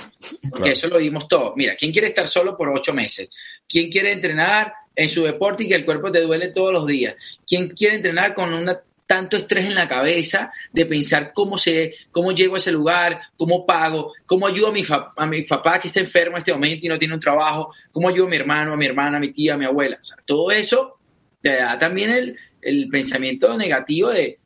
[0.49, 1.53] Porque eso lo vimos todo.
[1.55, 3.29] Mira, ¿quién quiere estar solo por ocho meses?
[3.67, 7.15] ¿Quién quiere entrenar en su deporte y que el cuerpo te duele todos los días?
[7.47, 12.31] ¿Quién quiere entrenar con una, tanto estrés en la cabeza de pensar cómo, se, cómo
[12.31, 14.83] llego a ese lugar, cómo pago, cómo ayudo a mi,
[15.17, 18.09] a mi papá que está enfermo en este momento y no tiene un trabajo, cómo
[18.09, 19.99] ayudo a mi hermano, a mi hermana, a mi tía, a mi abuela?
[20.01, 20.99] O sea, todo eso
[21.41, 24.38] te da también el, el pensamiento negativo de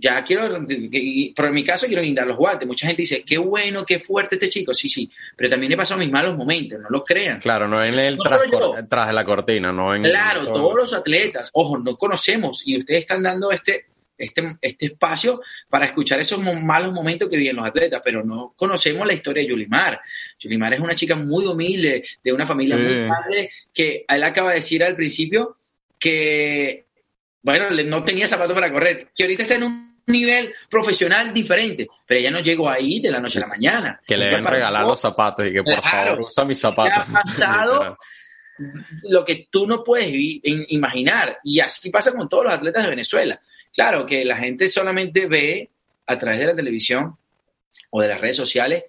[0.00, 0.66] ya quiero,
[1.36, 2.66] pero en mi caso quiero guindar los guantes.
[2.66, 4.72] Mucha gente dice, qué bueno, qué fuerte este chico.
[4.72, 7.38] Sí, sí, pero también he pasado mis malos momentos, no lo crean.
[7.38, 8.18] Claro, no en el
[8.88, 13.00] tras, de la cortina, no en Claro, todos los atletas, ojo, no conocemos y ustedes
[13.00, 13.86] están dando este,
[14.16, 19.06] este, este espacio para escuchar esos malos momentos que viven los atletas, pero no conocemos
[19.06, 20.00] la historia de Yulimar.
[20.38, 24.56] Yulimar es una chica muy humilde, de una familia muy padre, que él acaba de
[24.56, 25.58] decir al principio
[25.98, 26.86] que,
[27.42, 32.20] bueno, no tenía zapatos para correr, que ahorita está en un nivel profesional diferente, pero
[32.20, 34.00] ella no llegó ahí de la noche a la mañana.
[34.06, 37.04] Que le deben regalar los zapatos y que por favor usa mis zapatos.
[37.08, 37.98] Ha pasado
[39.04, 41.38] lo que tú no puedes imaginar.
[41.44, 43.40] Y así pasa con todos los atletas de Venezuela.
[43.72, 45.70] Claro que la gente solamente ve
[46.06, 47.16] a través de la televisión
[47.90, 48.84] o de las redes sociales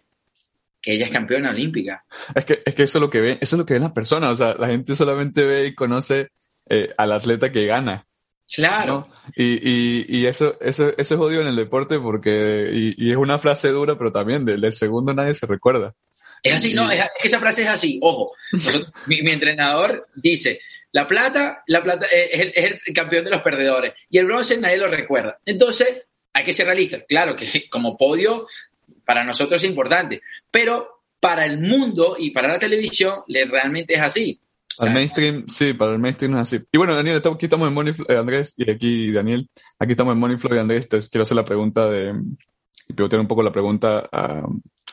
[0.82, 2.04] que ella es campeona olímpica.
[2.34, 3.92] Es que, es que eso es lo que ve, eso es lo que ven las
[3.92, 4.32] personas.
[4.32, 6.30] O sea, la gente solamente ve y conoce
[6.70, 8.08] eh, al atleta que gana.
[8.54, 9.08] Claro.
[9.36, 13.18] Y, y, y, eso, eso, eso es odio en el deporte porque, y, y es
[13.18, 15.96] una frase dura, pero también del, segundo nadie se recuerda.
[16.44, 18.34] Es así, no, es, esa frase es así, ojo.
[19.08, 20.60] mi, mi, entrenador dice,
[20.92, 24.26] la plata, la plata eh, es el, es el, campeón de los perdedores y el
[24.26, 25.40] bronce nadie lo recuerda.
[25.46, 27.02] Entonces, hay que ser realista.
[27.06, 28.48] Claro que como podio
[29.06, 34.02] para nosotros es importante, pero para el mundo y para la televisión le, realmente es
[34.02, 34.40] así.
[34.80, 36.60] Al mainstream, sí, para el mainstream es así.
[36.72, 40.20] Y bueno, Daniel, aquí estamos en Money eh, Andrés, y aquí Daniel, aquí estamos en
[40.20, 42.14] Money Flow y Andrés, te quiero hacer la pregunta de,
[42.88, 44.44] y pivotear un poco la pregunta a,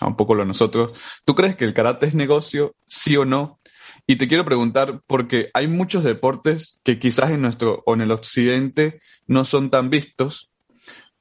[0.00, 0.92] a, un poco lo de nosotros.
[1.24, 3.60] ¿Tú crees que el karate es negocio, sí o no?
[4.06, 8.10] Y te quiero preguntar, porque hay muchos deportes que quizás en nuestro, o en el
[8.10, 10.50] occidente, no son tan vistos,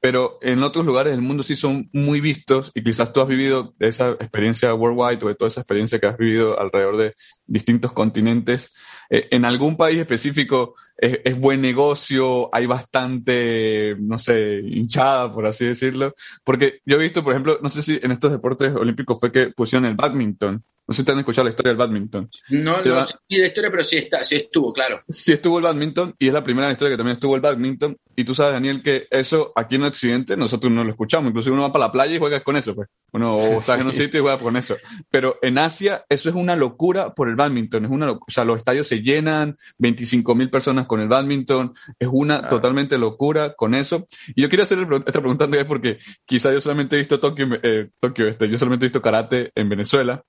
[0.00, 3.74] pero en otros lugares del mundo sí son muy vistos y quizás tú has vivido
[3.80, 7.14] esa experiencia worldwide o de toda esa experiencia que has vivido alrededor de
[7.46, 8.72] distintos continentes.
[9.10, 15.46] Eh, en algún país específico es, es, buen negocio, hay bastante, no sé, hinchada, por
[15.46, 16.14] así decirlo.
[16.44, 19.50] Porque yo he visto, por ejemplo, no sé si en estos deportes olímpicos fue que
[19.50, 20.64] pusieron el badminton.
[20.88, 22.30] No sé si te han escuchado la historia del badminton.
[22.48, 25.02] No, no sé la historia, pero sí, está, sí estuvo, claro.
[25.06, 27.94] Sí estuvo el badminton y es la primera historia que también estuvo el badminton.
[28.16, 31.28] Y tú sabes, Daniel, que eso aquí en Occidente nosotros no lo escuchamos.
[31.28, 32.88] Incluso uno va para la playa y juegas con eso, pues.
[33.12, 34.76] Uno o estás en un sitio y juegas con eso.
[35.10, 37.84] Pero en Asia eso es una locura por el badminton.
[37.84, 41.72] Es una O sea, los estadios se llenan, 25 mil personas con el badminton.
[41.98, 44.06] Es una totalmente locura con eso.
[44.34, 47.90] Y yo quería hacer esta pregunta Andrés porque quizá yo solamente he visto Tokio, eh,
[48.00, 50.24] Tokio este, yo solamente he visto karate en Venezuela.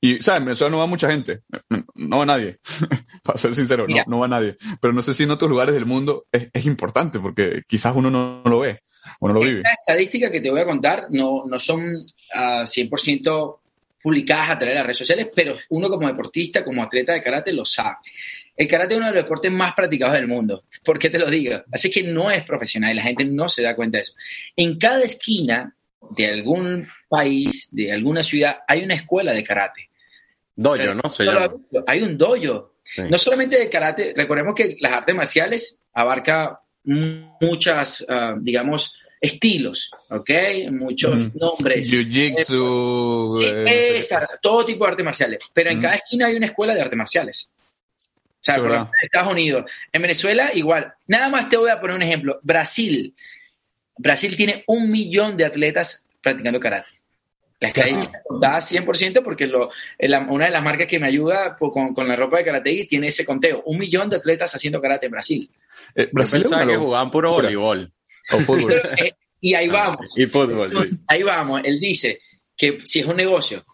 [0.00, 0.40] Y, ¿sabes?
[0.40, 1.40] En Venezuela no va mucha gente.
[1.94, 2.58] No va nadie.
[3.24, 4.56] Para ser sincero, no, no, va nadie.
[4.80, 8.10] Pero no sé si en otros lugares del mundo es, es importante porque quizás uno
[8.10, 8.80] no, no, lo ve
[9.20, 9.60] o no lo vive.
[9.60, 13.58] Esta estadística que te voy a contar no, no son uh, 100%
[14.04, 17.54] publicadas a través de las redes sociales, pero uno como deportista, como atleta de karate,
[17.54, 17.96] lo sabe.
[18.56, 20.64] El karate es uno de los deportes más practicados del mundo.
[20.84, 21.62] ¿Por qué te lo digo?
[21.72, 24.14] Así que no es profesional y la gente no se da cuenta de eso.
[24.56, 25.74] En cada esquina
[26.10, 29.88] de algún país, de alguna ciudad, hay una escuela de karate.
[30.54, 31.10] Dojo, ¿no?
[31.10, 31.52] Se llama.
[31.86, 32.74] Hay un dojo.
[32.84, 33.02] Sí.
[33.10, 40.30] No solamente de karate, recordemos que las artes marciales abarca muchas, uh, digamos, estilos, ¿ok?
[40.70, 41.38] Muchos mm.
[41.38, 41.90] nombres.
[41.90, 43.42] Jiu-jitsu.
[43.42, 45.38] Eh, eh, todo tipo de artes marciales.
[45.52, 45.82] Pero en mm.
[45.82, 47.52] cada esquina hay una escuela de artes marciales.
[48.44, 49.64] O sea, por ejemplo, en Estados Unidos.
[49.90, 50.92] En Venezuela, igual.
[51.06, 52.40] Nada más te voy a poner un ejemplo.
[52.42, 53.14] Brasil.
[53.96, 56.90] Brasil tiene un millón de atletas practicando karate.
[57.60, 61.72] La estadística da 100% porque lo, la, una de las marcas que me ayuda pues,
[61.72, 63.62] con, con, la ropa de karate tiene ese conteo.
[63.64, 65.50] Un millón de atletas haciendo karate en Brasil.
[65.94, 67.90] Eh, Brasil pensaba que jugaban puro voleibol.
[68.30, 68.74] O fútbol.
[68.98, 70.06] eh, y ahí vamos.
[70.16, 71.00] y fútbol.
[71.06, 71.62] Ahí vamos.
[71.64, 72.20] Él dice
[72.54, 73.64] que si es un negocio,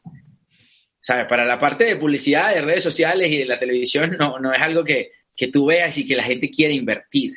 [1.00, 1.26] ¿sabes?
[1.26, 4.60] Para la parte de publicidad, de redes sociales y de la televisión, no, no es
[4.60, 7.34] algo que, que tú veas y que la gente quiere invertir.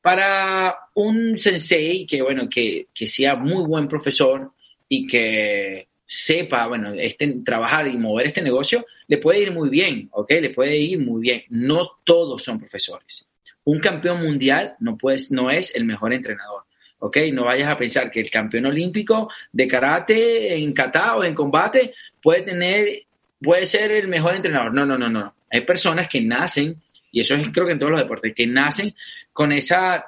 [0.00, 4.52] Para un sensei que, bueno, que, que sea muy buen profesor,
[4.94, 10.10] y que sepa, bueno, este, trabajar y mover este negocio, le puede ir muy bien,
[10.12, 10.32] ¿ok?
[10.32, 11.44] Le puede ir muy bien.
[11.48, 13.26] No todos son profesores.
[13.64, 16.64] Un campeón mundial no, puedes, no es el mejor entrenador,
[17.02, 17.16] ¿ok?
[17.32, 21.94] No vayas a pensar que el campeón olímpico de karate en kata o en combate
[22.22, 23.02] puede tener,
[23.40, 24.72] puede ser el mejor entrenador.
[24.72, 25.34] No, no, no, no.
[25.50, 26.76] Hay personas que nacen,
[27.10, 28.94] y eso es creo que en todos los deportes, que nacen
[29.32, 30.06] con esa,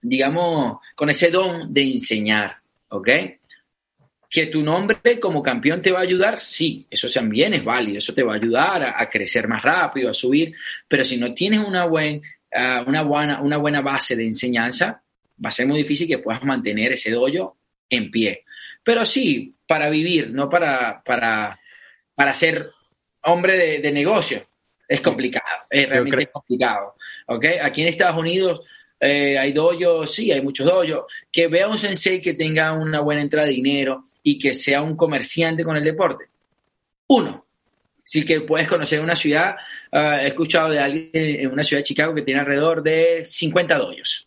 [0.00, 2.58] digamos, con ese don de enseñar,
[2.90, 3.08] ¿ok?
[4.30, 8.12] que tu nombre como campeón te va a ayudar, sí, eso también es válido, eso
[8.12, 10.52] te va a ayudar a, crecer más rápido, a subir,
[10.88, 12.20] pero si no tienes una, uh,
[12.84, 15.03] una, buena, una buena base de enseñanza,
[15.42, 17.56] va a ser muy difícil que puedas mantener ese dojo
[17.88, 18.44] en pie.
[18.82, 21.58] Pero sí, para vivir, no para, para,
[22.14, 22.70] para ser
[23.22, 24.46] hombre de, de negocio,
[24.86, 26.94] es complicado, es realmente complicado.
[27.26, 27.58] ¿okay?
[27.62, 28.60] Aquí en Estados Unidos
[29.00, 33.22] eh, hay dojos, sí, hay muchos dojos, que vea un sensei que tenga una buena
[33.22, 36.24] entrada de dinero, y que sea un comerciante con el deporte.
[37.06, 37.46] Uno,
[38.02, 39.54] sí que puedes conocer una ciudad,
[39.92, 43.78] uh, he escuchado de alguien en una ciudad de Chicago que tiene alrededor de 50
[43.78, 44.26] doyos.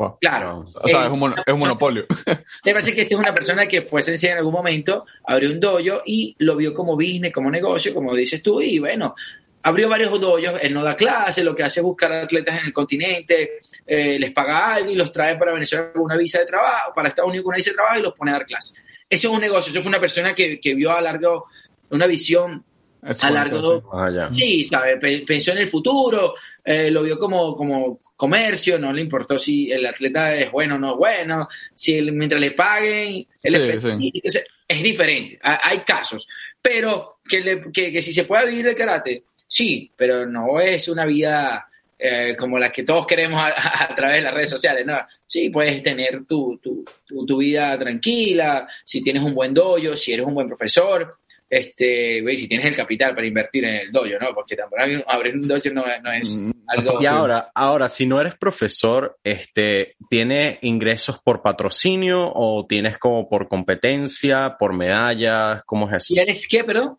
[0.00, 0.16] Wow.
[0.18, 0.64] Claro.
[0.76, 2.06] O sea, eh, es, un mon es un monopolio.
[2.62, 5.60] Te parece que esta es una persona que fue sencilla en algún momento, abrió un
[5.60, 9.14] dojo y lo vio como business, como negocio, como dices tú, y bueno,
[9.62, 12.72] abrió varios dojos, él no da clases, lo que hace es buscar atletas en el
[12.72, 16.94] continente, eh, les paga algo y los trae para Venezuela con una visa de trabajo,
[16.94, 18.82] para Estados Unidos con una visa de trabajo y los pone a dar clases.
[19.06, 21.44] Eso es un negocio, eso es una persona que, que vio a largo,
[21.90, 22.64] una visión
[23.02, 26.34] a largo Ah, sí, sabe, pensó en el futuro,
[26.64, 30.78] eh, lo vio como, como comercio, no le importó si el atleta es bueno o
[30.78, 36.28] no es bueno, si mientras le paguen, es diferente, hay casos,
[36.60, 40.88] pero que, le, que, que, si se puede vivir el karate, sí, pero no es
[40.88, 44.98] una vida eh, como la que todos queremos a, través de las redes sociales, ¿no?
[45.26, 50.12] Sí, puedes tener tu, tu, tu, tu vida tranquila, si tienes un buen dojo, si
[50.12, 51.19] eres un buen profesor,
[51.50, 54.32] este, si tienes el capital para invertir en el dojo, ¿no?
[54.32, 57.02] Porque también abrir un dojo no, es mm, algo...
[57.02, 63.28] Y ahora, ahora, si no eres profesor, este, ¿tienes ingresos por patrocinio o tienes como
[63.28, 65.64] por competencia, por medallas?
[65.66, 66.14] ¿Cómo es eso?
[66.14, 66.98] ¿Si eres qué, perdón?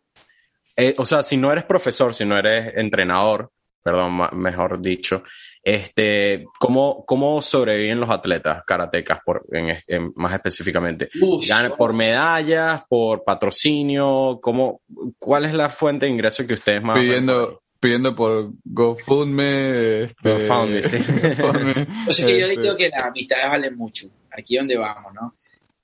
[0.76, 3.52] Eh, o sea, si no eres profesor, si no eres entrenador,
[3.84, 5.24] perdón, mejor dicho,
[5.64, 11.10] este, ¿cómo, ¿Cómo sobreviven los atletas karatecas por, en, más específicamente?
[11.48, 12.84] ¿Ganan ¿Por medallas?
[12.88, 14.40] ¿Por patrocinio?
[14.42, 14.82] ¿Cómo,
[15.20, 20.04] ¿Cuál es la fuente de ingreso que ustedes más pidiendo, pidiendo por GoFundMe?
[20.04, 20.98] Este, GoFundMe, sí.
[21.08, 24.08] Entonces, que yo este digo que las amistades valen mucho.
[24.32, 25.34] Aquí donde vamos, ¿no?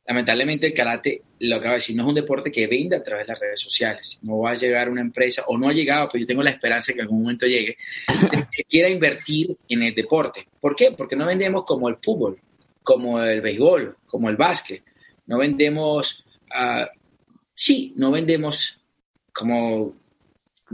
[0.07, 3.03] Lamentablemente el karate, lo que va a decir, no es un deporte que vende a
[3.03, 4.17] través de las redes sociales.
[4.21, 6.91] No va a llegar una empresa, o no ha llegado, pero yo tengo la esperanza
[6.91, 7.77] de que en algún momento llegue,
[8.51, 10.47] que quiera invertir en el deporte.
[10.61, 10.91] ¿Por qué?
[10.91, 12.39] Porque no vendemos como el fútbol,
[12.83, 14.81] como el béisbol, como el básquet.
[15.25, 16.23] No vendemos,
[16.57, 16.85] uh,
[17.53, 18.79] sí, no vendemos
[19.33, 19.93] como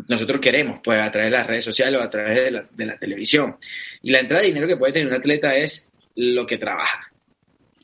[0.07, 2.85] nosotros queremos, pues a través de las redes sociales o a través de la, de
[2.85, 3.57] la televisión.
[4.03, 7.12] Y la entrada de dinero que puede tener un atleta es lo que trabaja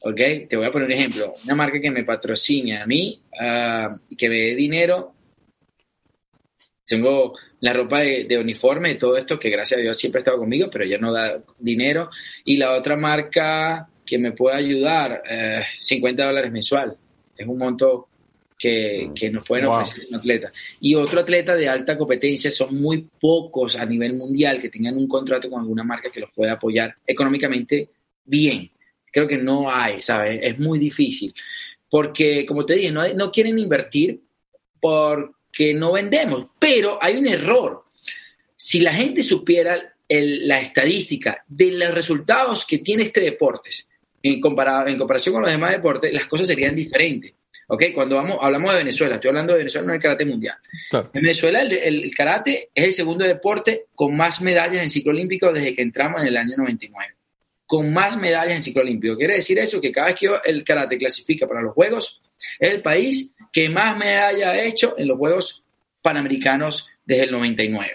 [0.02, 0.22] ¿ok?
[0.50, 1.36] Te voy a poner un ejemplo.
[1.44, 5.14] Una marca que me patrocina a mí, uh, que me dé dinero.
[6.86, 10.70] Tengo la ropa de, uniforme, todo esto, que gracias a Dios siempre ha estado conmigo,
[10.72, 12.10] pero ya no da dinero.
[12.46, 15.22] Y la otra marca que me puede ayudar,
[15.80, 16.98] 50 eh, dólares mensual.
[17.38, 18.08] Es un monto
[18.58, 20.52] que, que nos pueden ofrecer un atleta.
[20.80, 25.08] Y otro atleta de alta competencia, son muy pocos a nivel mundial que tengan un
[25.08, 27.90] contrato con alguna marca que los pueda apoyar económicamente
[28.26, 28.72] bien
[29.12, 30.40] creo que no hay, ¿sabes?
[30.42, 31.34] Es muy difícil.
[31.90, 34.22] Porque, como te dije, no, no quieren invertir
[34.80, 36.48] porque no vendemos.
[36.60, 37.86] Pero hay un error.
[38.56, 43.70] Si la gente supiera la estadística de los resultados que tiene este deporte
[44.24, 47.34] en, comparado, en comparación con los demás deportes, las cosas serían diferentes.
[47.68, 47.86] ¿Ok?
[47.94, 50.56] Cuando vamos, hablamos de Venezuela, estoy hablando de Venezuela, no del karate mundial.
[50.92, 55.54] En Venezuela el, el, karate es el segundo deporte con más medallas en ciclo olímpico
[55.54, 57.19] desde que entramos en el año 99
[57.70, 59.16] con más medallas en ciclo olímpico.
[59.16, 62.20] Quiere decir eso que cada vez que el karate clasifica para los Juegos,
[62.58, 65.62] es el país que más medallas ha hecho en los Juegos
[66.02, 67.92] Panamericanos desde el 99.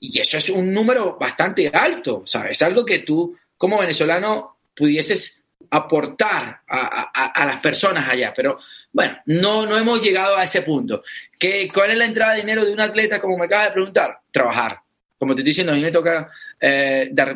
[0.00, 2.50] Y eso es un número bastante alto, ¿sabes?
[2.50, 8.34] Es algo que tú, como venezolano, pudieses aportar a, las personas allá.
[8.36, 8.58] Pero
[8.92, 11.02] bueno, no, no hemos llegado a ese punto.
[11.38, 14.20] ¿Qué, ¿Cuál es la entrada de dinero de un atleta, como me acabas de preguntar?
[14.30, 14.78] Trabajar.
[15.18, 17.34] Como te estoy diciendo, a mí me toca eh, dar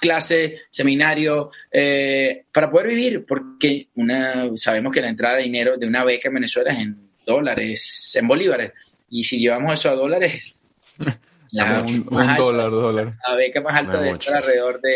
[0.00, 5.86] clase, seminario, eh, para poder vivir, porque una, sabemos que la entrada de dinero de
[5.86, 8.72] una beca en Venezuela es en dólares, en bolívares,
[9.10, 10.54] y si llevamos eso a dólares,
[11.50, 12.04] la, un,
[12.36, 13.10] dólar, dólar.
[13.28, 14.94] La beca más alta de alrededor de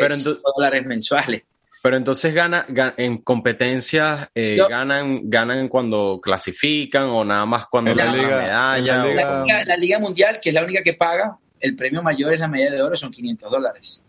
[0.56, 1.42] dólares mensuales.
[1.80, 8.06] Pero entonces gana, en competencias eh, ganan ganan cuando clasifican o nada más cuando la,
[8.06, 9.04] liga, medalla.
[9.64, 12.74] La liga, mundial, que es la única que paga, el premio mayor es la medalla
[12.74, 14.04] de oro, son 500 dólares.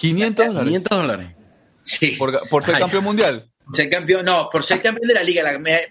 [0.00, 0.64] 500 dólares.
[0.64, 1.30] 500 dólares.
[1.82, 2.16] Sí.
[2.16, 3.46] ¿Por, ser campeón mundial?
[3.74, 5.42] Ser campeón, no, por ser campeón de la liga.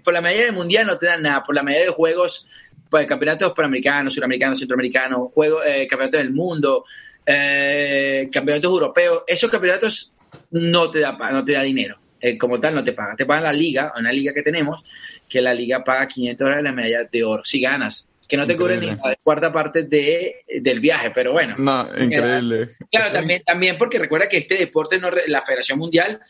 [0.04, 1.44] por la medalla del mundial no te dan nada.
[1.44, 2.48] Por la medalla de juegos,
[2.90, 6.86] pues, campeonatos panamericanos, suramericanos, centroamericanos, juegos, eh, campeonatos del mundo,
[7.24, 9.24] eh, campeonatos europeos.
[9.28, 10.12] Esos campeonatos
[10.52, 12.00] no te da, no te da dinero.
[12.20, 13.16] Eh, como tal, no te pagan.
[13.16, 14.84] Te pagan la liga, una liga que tenemos,
[15.28, 17.46] que la liga paga 500 dólares la medalla de oro.
[17.46, 21.56] Si ganas, que no te cubren ni la cuarta parte de, del viaje, pero bueno.
[21.58, 22.76] No, increíble.
[22.92, 26.22] Claro, también, también porque recuerda que este deporte, no, la Federación Mundial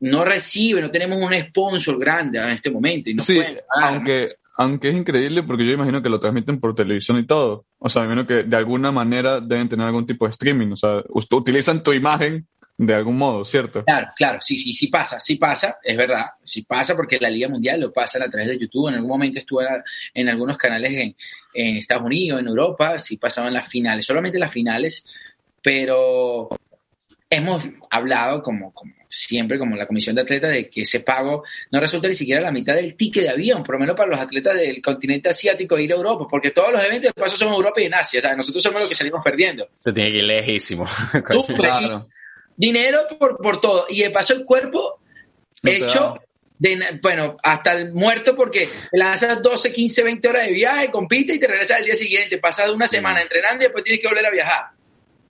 [0.00, 3.08] no recibe, no tenemos un sponsor grande en este momento.
[3.08, 3.40] Y no sí,
[3.82, 7.64] aunque, aunque es increíble porque yo imagino que lo transmiten por televisión y todo.
[7.78, 10.72] O sea, imagino que de alguna manera deben tener algún tipo de streaming.
[10.72, 12.46] O sea, utilizan tu imagen
[12.86, 13.84] de algún modo, ¿cierto?
[13.84, 17.48] Claro, claro, sí, sí, sí pasa, sí pasa, es verdad, sí pasa porque la Liga
[17.48, 19.64] Mundial lo pasa a través de YouTube, en algún momento estuve
[20.12, 21.16] en algunos canales en,
[21.54, 25.06] en Estados Unidos, en Europa, sí pasaban las finales, solamente las finales,
[25.62, 26.48] pero
[27.30, 31.80] hemos hablado como, como siempre como la comisión de atletas de que ese pago no
[31.80, 34.56] resulta ni siquiera la mitad del ticket de avión, por lo menos para los atletas
[34.56, 37.80] del continente asiático ir a Europa, porque todos los eventos de paso son en Europa
[37.80, 39.68] y en Asia, o sea, nosotros somos los que salimos perdiendo.
[39.82, 40.86] Te tiene que ir lejísimo.
[41.24, 42.08] claro.
[42.56, 43.86] Dinero por, por todo.
[43.88, 45.00] Y de paso el cuerpo
[45.62, 46.18] hecho
[46.58, 51.34] de, bueno, hasta el muerto porque te lanzas 12, 15, 20 horas de viaje, compite
[51.34, 54.26] y te regresas al día siguiente, pasas una semana entrenando y después tienes que volver
[54.26, 54.66] a viajar.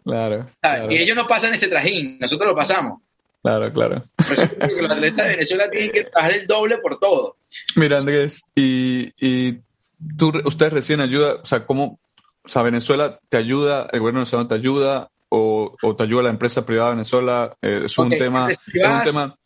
[0.05, 0.47] Claro,
[0.91, 3.01] Y ellos no pasan ese trajín, nosotros lo pasamos.
[3.43, 4.05] Claro, claro.
[4.19, 7.37] los atletas de Venezuela tienen que trabajar el doble por todo.
[7.77, 9.59] Mira, Andrés, y, y
[10.19, 11.99] tú, ustedes recién ayuda, o sea, ¿cómo,
[12.45, 15.09] o sea, Venezuela te ayuda, el gobierno venezolano te ayuda,
[15.83, 17.57] o, o te ayuda la empresa privada de Venezuela?
[17.63, 19.39] Eh, es un tema, es un tema,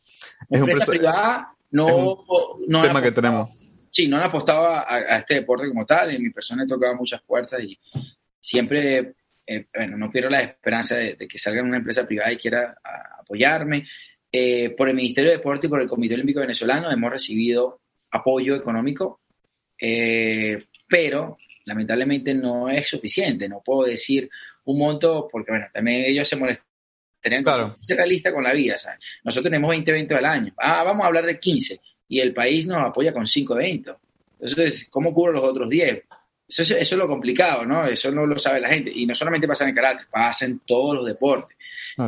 [0.51, 3.51] es un empresa privada no, es un tema que tenemos.
[3.91, 6.95] Sí, no han apostado a, a, este deporte como tal, en mi persona he tocado
[6.95, 7.79] muchas puertas y
[8.41, 9.15] siempre
[9.47, 12.77] eh, bueno, no quiero la esperanza de, que salga una empresa privada y quiera
[13.19, 13.87] apoyarme.
[14.31, 18.55] Eh, por el Ministerio de Deporte y por el Comité Olímpico Venezolano hemos recibido apoyo
[18.55, 19.21] económico,
[19.81, 23.49] eh, pero lamentablemente no es suficiente.
[23.49, 24.29] No puedo decir
[24.67, 26.67] un monto, porque bueno, también ellos se molestan.
[27.21, 27.51] Tenían que
[27.81, 28.77] ser realista con la vida.
[29.25, 30.55] Nosotros tenemos 20 eventos al año.
[30.59, 33.97] Ah, vamos a hablar de 15 y el país nos apoya con 5 eventos.
[34.39, 36.03] Entonces, ¿cómo cubro los otros 10?
[36.49, 37.85] Eso es, eso es lo complicado, ¿no?
[37.85, 38.93] Eso no lo sabe la gente.
[38.95, 41.57] Y no solamente pasa en el karate, pasa en todos los deportes.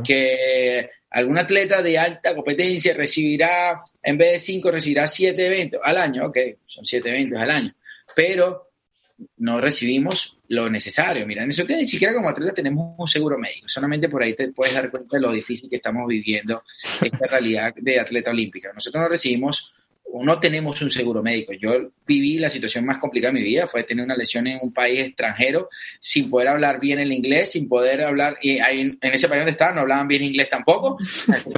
[0.04, 5.96] Que algún atleta de alta competencia recibirá, en vez de cinco, recibirá siete eventos al
[5.96, 6.26] año.
[6.26, 7.74] Ok, son siete eventos al año.
[8.14, 8.70] Pero
[9.38, 11.26] no recibimos lo necesario.
[11.26, 13.68] Mira, en eso ni siquiera como atleta tenemos un seguro médico.
[13.68, 16.62] Solamente por ahí te puedes dar cuenta de lo difícil que estamos viviendo
[17.02, 18.72] esta realidad de atleta olímpica.
[18.72, 19.72] Nosotros no recibimos
[20.22, 21.52] no tenemos un seguro médico.
[21.52, 24.72] Yo viví la situación más complicada de mi vida, fue tener una lesión en un
[24.72, 25.68] país extranjero
[26.00, 29.74] sin poder hablar bien el inglés, sin poder hablar, y en ese país donde estaba
[29.74, 30.98] no hablaban bien inglés tampoco.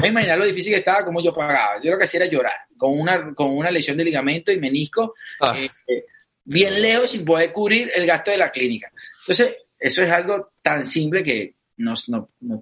[0.03, 1.81] Me imaginar lo difícil que estaba, como yo pagaba.
[1.83, 5.15] Yo lo que hacía era llorar, con una, con una lesión de ligamento y menisco,
[5.41, 5.57] ah.
[5.57, 6.05] eh,
[6.51, 8.93] bien lejos sin poder cubrir el gasto de la clínica.
[9.23, 11.95] Entonces, eso es algo tan simple que no,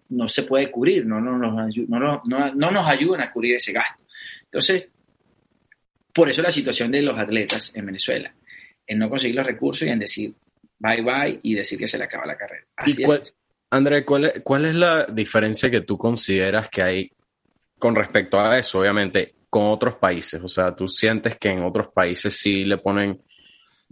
[0.08, 2.22] no, se puede cubrir, no, no, no, no,
[2.54, 4.02] no nos ayudan a cubrir ese gasto.
[4.44, 4.86] Entonces,
[6.12, 8.32] por eso la situación de los atletas en Venezuela,
[8.86, 10.34] en no conseguir los recursos y en decir
[10.78, 12.64] bye bye y decir que se le acaba la carrera.
[12.76, 13.04] Así
[13.70, 17.12] André, ¿cuál es, ¿cuál es la diferencia que tú consideras que hay
[17.78, 20.42] con respecto a eso, obviamente, con otros países?
[20.42, 23.20] O sea, tú sientes que en otros países sí le ponen,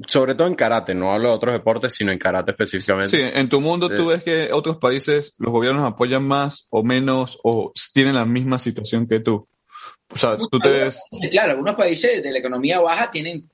[0.06, 3.08] sobre todo en karate, no hablo de otros deportes, sino en karate específicamente.
[3.08, 7.38] Sí, en tu mundo tú ves que otros países, los gobiernos apoyan más o menos
[7.42, 9.48] o tienen la misma situación que tú.
[10.12, 11.02] O sea, tú te ves...
[11.30, 13.48] Claro, algunos países de la economía baja tienen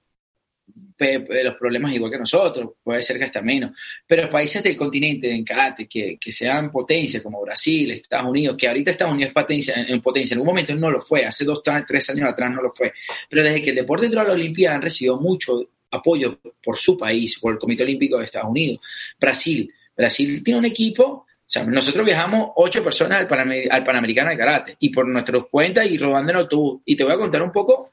[1.42, 3.72] los problemas igual que nosotros, puede ser que hasta menos,
[4.06, 8.68] pero países del continente en karate que, que sean potencias como Brasil, Estados Unidos, que
[8.68, 11.60] ahorita Estados Unidos es potencia, en potencia, en un momento no lo fue, hace dos,
[11.62, 12.92] tres años atrás no lo fue,
[13.28, 16.98] pero desde que el deporte entró a la Olimpiada han recibido mucho apoyo por su
[16.98, 18.80] país, por el Comité Olímpico de Estados Unidos.
[19.20, 21.26] Brasil, Brasil tiene un equipo
[21.66, 26.82] nosotros viajamos ocho personas al, Panamericano de Karate y por nuestras cuentas y robándonos tú.
[26.84, 27.92] Y te voy a contar un poco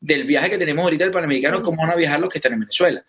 [0.00, 2.60] del viaje que tenemos ahorita al Panamericano, cómo van a viajar los que están en
[2.60, 3.04] Venezuela.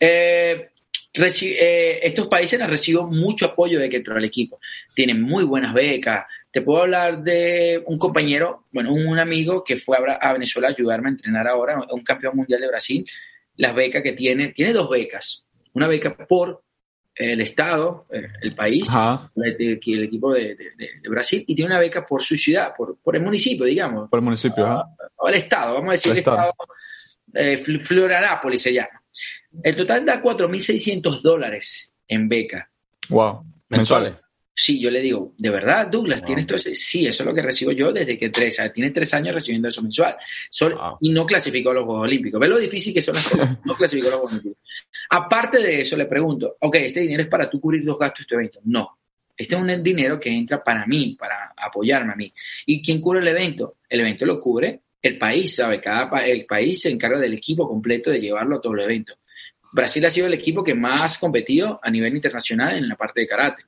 [0.00, 0.68] Eh,
[1.16, 4.58] eh, estos países han recibido mucho apoyo de que entró al equipo.
[4.94, 6.24] Tienen muy buenas becas.
[6.50, 11.08] Te puedo hablar de un compañero, bueno, un amigo que fue a, Venezuela a ayudarme
[11.08, 13.06] a entrenar ahora, un campeón mundial de Brasil.
[13.56, 15.46] Las becas que tiene, tiene dos becas.
[15.72, 16.62] Una beca por
[17.14, 18.88] el Estado, eh, el país,
[19.36, 20.56] el, equipo de,
[21.08, 24.10] Brasil, y tiene una beca por su ciudad, por, por el municipio, digamos.
[24.10, 24.84] Por el municipio,
[25.16, 26.52] O el Estado, vamos a decir el, Estado.
[27.32, 27.62] Eh,
[28.56, 29.02] se llama.
[29.62, 32.68] El total da 4.600 dólares en beca.
[33.08, 33.44] Wow.
[33.68, 34.23] Mensuales.
[34.56, 36.24] Sí, yo le digo, ¿de verdad, Douglas?
[36.24, 36.70] ¿Tienes todo eso?
[36.74, 39.82] Sí, eso es lo que recibo yo desde que tres, tiene tres años recibiendo eso
[39.82, 40.16] mensual.
[41.00, 42.40] Y no clasificó a los Juegos Olímpicos.
[42.40, 43.58] ¿Ves lo difícil que son las cosas?
[43.64, 44.58] No clasificó a los Juegos Olímpicos.
[45.10, 48.22] Aparte de eso, le pregunto, ok, ¿este dinero es para tú cubrir dos gastos de
[48.22, 48.60] este evento?
[48.64, 48.98] No.
[49.36, 52.32] Este es un dinero que entra para mí, para apoyarme a mí.
[52.66, 53.78] ¿Y quién cubre el evento?
[53.88, 55.80] El evento lo cubre el país, ¿sabe?
[55.80, 59.14] Cada el país se encarga del equipo completo de llevarlo a todo el evento.
[59.72, 63.20] Brasil ha sido el equipo que más ha competido a nivel internacional en la parte
[63.20, 63.64] de karate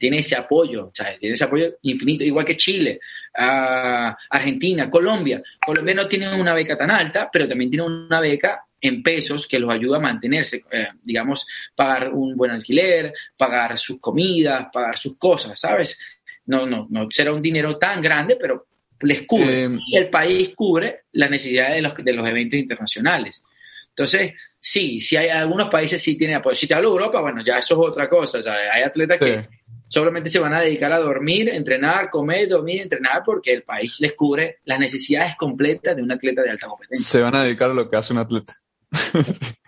[0.00, 3.00] tiene ese apoyo, tiene ese apoyo infinito, igual que Chile,
[3.34, 5.42] Argentina, Colombia.
[5.64, 9.58] Colombia no tiene una beca tan alta, pero también tiene una beca en pesos que
[9.58, 11.46] los ayuda a mantenerse, eh, digamos,
[11.76, 16.00] pagar un buen alquiler, pagar sus comidas, pagar sus cosas, ¿sabes?
[16.46, 18.68] No, no, no será un dinero tan grande, pero
[19.02, 19.64] les cubre.
[19.64, 23.44] Eh, el país cubre las necesidades de los, de los eventos internacionales.
[23.90, 26.56] Entonces, sí, si hay algunos países sí tienen apoyo.
[26.56, 28.38] Si te hablo de Europa, bueno, ya eso es otra cosa.
[28.72, 29.59] hay atletas que
[29.90, 34.14] solamente se van a dedicar a dormir, entrenar, comer, dormir, entrenar, porque el país les
[34.14, 37.04] cubre las necesidades completas de un atleta de alta competencia.
[37.06, 38.54] Se van a dedicar a lo que hace un atleta.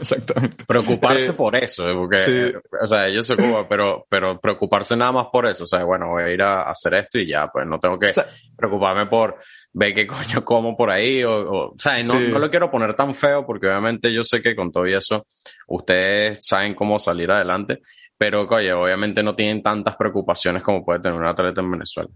[0.00, 0.64] Exactamente.
[0.66, 2.52] Preocuparse Eh, por eso, eh, porque, sí.
[2.82, 6.08] o sea, ellos se ocupan, pero, pero preocuparse nada más por eso, o sea, bueno,
[6.08, 8.26] voy a ir a hacer esto y ya, pues no tengo que O sea,
[8.56, 9.36] preocuparme por
[9.72, 12.28] ver qué coño como por ahí, o, o, o sea, no, Sí.
[12.32, 15.24] no lo quiero poner tan feo, porque obviamente yo sé que con todo y eso,
[15.68, 17.78] ustedes saben cómo salir adelante,
[18.20, 22.10] pero, oye, obviamente no tienen tantas preocupaciones como puede tener un atleta en Venezuela.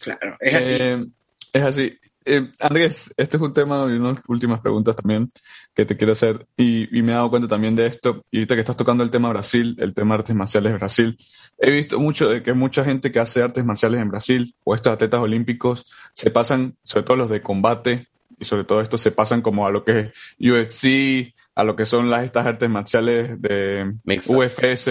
[0.00, 0.76] Claro, es así.
[0.78, 1.06] Eh,
[1.52, 1.98] es así.
[2.24, 5.28] Eh, Andrés, este es un tema y unas últimas preguntas también
[5.74, 6.46] que te quiero hacer.
[6.56, 8.22] Y, y me he dado cuenta también de esto.
[8.30, 11.18] Y ahorita que estás tocando el tema Brasil, el tema artes marciales Brasil,
[11.58, 14.92] he visto mucho de que mucha gente que hace artes marciales en Brasil o estos
[14.92, 15.84] atletas olímpicos
[16.14, 18.06] se pasan, sobre todo los de combate,
[18.40, 21.84] y sobre todo esto se pasan como a lo que es UFC, a lo que
[21.84, 24.34] son las estas artes marciales de Mixtas.
[24.34, 24.86] UFS,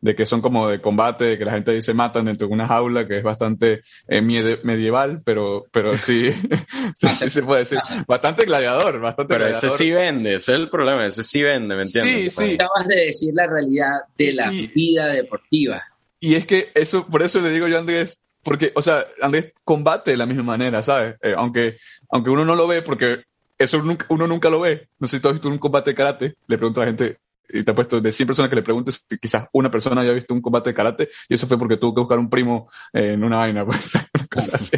[0.00, 2.66] de que son como de combate, de que la gente dice matan dentro de una
[2.66, 6.30] jaula, que es bastante eh, medieval, pero, pero sí,
[6.98, 7.78] sí, sí se puede decir.
[8.08, 11.82] Bastante gladiador, bastante Pero ese sí vende, ese es el problema, ese sí vende, ¿me
[11.82, 12.32] entiendes?
[12.34, 12.54] Sí, sí.
[12.54, 15.82] Acabas de decir la realidad de la Y- vida deportiva.
[16.18, 19.52] Y es que eso, por eso le digo yo a Andrés, porque, o sea, Andrés
[19.64, 21.16] combate de la misma manera, ¿sabes?
[21.20, 21.78] Eh, aunque,
[22.08, 23.24] aunque uno no lo ve, porque
[23.58, 24.88] eso nunca, uno nunca lo ve.
[25.00, 27.18] No sé si tú has visto un combate de karate, le pregunto a la gente,
[27.48, 30.40] y te apuesto, de 100 personas que le preguntes, quizás una persona haya visto un
[30.40, 33.38] combate de karate, y eso fue porque tuvo que buscar un primo eh, en una
[33.38, 34.76] vaina, pues, una cosa así.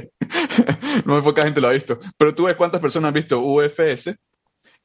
[1.04, 1.98] no muy poca gente lo ha visto.
[2.16, 4.16] Pero tú ves cuántas personas han visto UFS,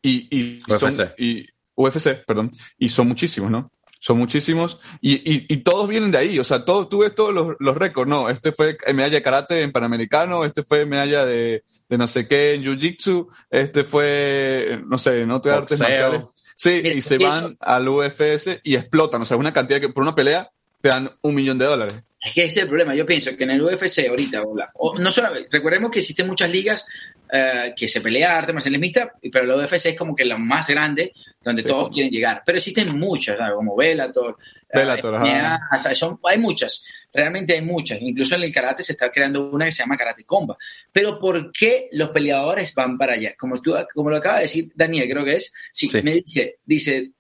[0.02, 1.18] y, y son, UFC.
[1.20, 3.72] y UFC, perdón, y son muchísimos, ¿no?
[4.06, 4.82] Son muchísimos.
[5.00, 7.78] Y, y, y todos vienen de ahí, o sea, todo, tú ves todos los, los
[7.78, 12.06] récords, no, este fue medalla de karate en Panamericano, este fue medalla de, de no
[12.06, 16.22] sé qué en Jiu-Jitsu, este fue, no sé, en otras artes marciales.
[16.58, 19.88] Sí, Mira, y se eso- van al UFS y explotan, o sea, una cantidad que
[19.88, 20.50] por una pelea
[20.82, 22.06] te dan un millón de dólares.
[22.26, 22.96] Es que ese es el problema.
[22.96, 24.44] Yo pienso que en el UFC ahorita,
[24.76, 26.86] o no solo, recordemos que existen muchas ligas
[27.32, 30.68] eh, que se pelea arte marciales mixtas, pero la UFC es como que la más
[30.68, 31.12] grande
[31.42, 31.68] donde Sí.
[31.68, 32.42] todos quieren llegar.
[32.46, 33.54] Pero existen muchas, ¿sabes?
[33.56, 34.38] como Bellator,
[34.70, 35.26] eh, Bellator, ajá.
[35.26, 38.00] MMA, o sea, son, hay muchas, realmente hay muchas.
[38.02, 40.56] Incluso en el karate se está creando una que se llama Karate Comba.
[40.94, 43.34] Pero ¿por qué los peleadores van para allá?
[43.38, 46.02] Como, tú, como lo acaba de decir Daniel, creo que es, sí, Sí.
[46.02, 47.12] me dice, dice,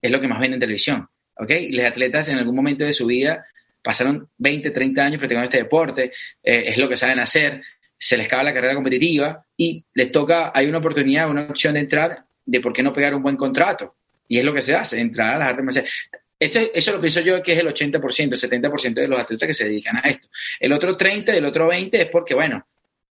[0.00, 1.06] es lo que más ven en televisión.
[1.36, 1.50] ¿ok?
[1.50, 3.44] Y los atletas en algún momento de su vida
[3.82, 6.12] pasaron 20, 30 años practicando este deporte,
[6.42, 7.62] eh, es lo que saben hacer,
[7.98, 11.80] se les acaba la carrera competitiva y les toca, hay una oportunidad, una opción de
[11.80, 13.94] entrar, de por qué no pegar un buen contrato.
[14.28, 15.92] Y es lo que se hace, entrar a las artes marciales.
[16.38, 19.54] Eso, eso lo pienso yo que es el 80%, el 70% de los atletas que
[19.54, 20.26] se dedican a esto.
[20.58, 22.66] El otro 30, el otro 20 es porque, bueno,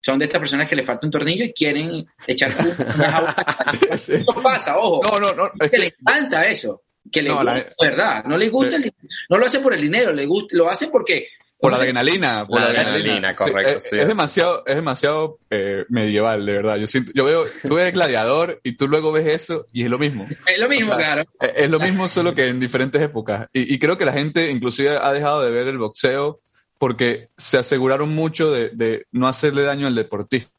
[0.06, 2.52] son de estas personas que les falta un tornillo y quieren echar.
[3.92, 7.56] Eso pasa, ojo No, no, no, es que le encanta eso, que le No, gusta,
[7.56, 8.24] la- ¿verdad?
[8.26, 10.88] No le gusta el dinero, no lo hace por el dinero, le gusta, lo hace
[10.88, 11.28] porque
[11.58, 14.08] por la adrenalina, por La la, adrenalina, correcto, es, sí, es es.
[14.10, 16.76] demasiado, es demasiado eh, medieval, de verdad.
[16.78, 19.98] Yo siento, yo veo, tú ves Gladiador y tú luego ves eso y es lo
[19.98, 20.28] mismo.
[20.46, 21.22] es lo mismo, O sea, claro.
[21.42, 23.48] Eh, Es lo mismo, solo que en diferentes épocas.
[23.54, 26.40] Y, y creo que la gente inclusive ha dejado de ver el boxeo
[26.78, 30.52] porque se aseguraron mucho de, de no hacerle daño al deportista.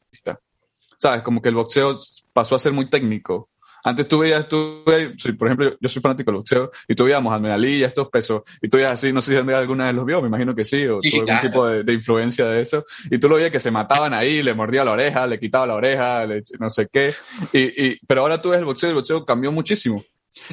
[0.98, 1.20] ¿Sabes?
[1.22, 1.98] Como que el boxeo
[2.32, 3.50] pasó a ser muy técnico.
[3.88, 7.04] Antes tú veías, tú veías- por ejemplo, yo, yo soy fanático del boxeo y tú
[7.04, 9.86] veías a Mohamed Ali y estos pesos y tú veías así, no sé si alguna
[9.86, 12.46] vez los vio, me imagino que sí, o Sí, tuvo algún tipo de, de influencia
[12.46, 12.84] de eso.
[13.10, 15.74] Y tú lo veías que se mataban ahí, le mordía la oreja, le quitaba la
[15.74, 17.14] oreja, le- no sé qué.
[17.52, 20.04] Y, y, pero ahora tú ves el boxeo y el boxeo cambió muchísimo.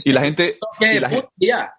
[0.06, 0.60] Y la gente,
[0.98, 1.74] y la ya.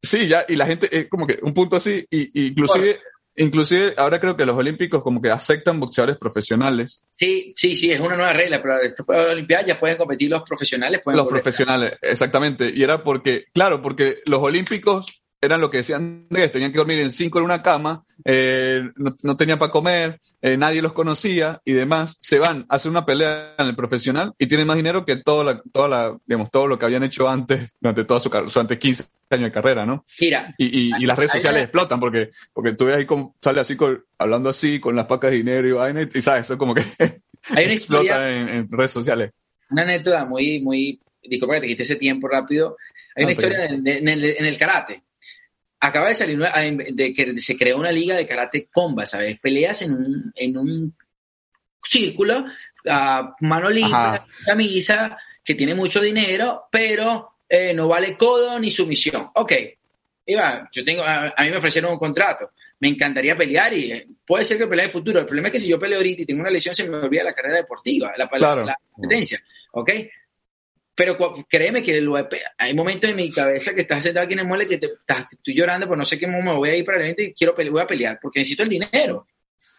[0.00, 3.00] Sí, ya, y la gente es como que un punto así, y, y inclusive,
[3.36, 8.00] inclusive ahora creo que los olímpicos como que aceptan boxeadores profesionales, Sí, sí, sí, es
[8.00, 11.00] una nueva regla, pero después de la Olimpiada ya pueden competir los profesionales.
[11.04, 16.26] Pueden los profesionales, exactamente, y era porque, claro, porque los olímpicos eran lo que decían,
[16.30, 20.20] Andrés, tenían que dormir en cinco en una cama, eh, no, no tenían para comer,
[20.40, 24.32] eh, nadie los conocía y demás, se van a hacer una pelea en el profesional
[24.38, 27.28] y tienen más dinero que toda la, toda la, digamos, todo lo que habían hecho
[27.28, 30.04] antes, durante toda su carrera, durante 15 años de carrera, ¿no?
[30.20, 33.60] Mira, Y, y, y las redes sociales explotan porque, porque tú ves ahí como sale
[33.60, 36.74] así con, hablando así con las pacas de dinero y vaina y, sabes, eso como
[36.74, 36.82] que
[37.50, 39.32] hay una explota en, en redes sociales.
[39.70, 42.76] una anécdota muy, muy, disculpa que te quite ese tiempo rápido.
[43.16, 45.02] Hay una No, historia en, en el, en el karate.
[45.84, 49.38] Acaba de salir una- de que se creó una liga de karate comba, ¿sabes?
[49.40, 50.96] Peleas en un, en un
[51.82, 52.44] círculo,
[52.88, 59.28] a mano limpia, camisa, que tiene mucho dinero, pero eh, no vale codo ni sumisión.
[59.34, 59.52] Ok,
[60.24, 64.06] Iba, yo tengo, a, a mí me ofrecieron un contrato, me encantaría pelear y eh,
[64.24, 65.18] puede ser que pelee en el futuro.
[65.18, 67.24] El problema es que si yo peleo ahorita y tengo una lesión, se me olvida
[67.24, 68.64] la carrera deportiva, la, la- Claro.
[68.64, 69.90] la competencia, ¿ok?
[70.94, 71.16] Pero
[71.48, 72.16] créeme que lo
[72.58, 75.26] hay momentos en mi cabeza que estás sentado aquí en el mueble que te, estás,
[75.30, 77.54] estoy llorando, pero no sé qué me voy a ir para el evento y quiero
[77.54, 79.26] voy a pelear porque necesito el dinero.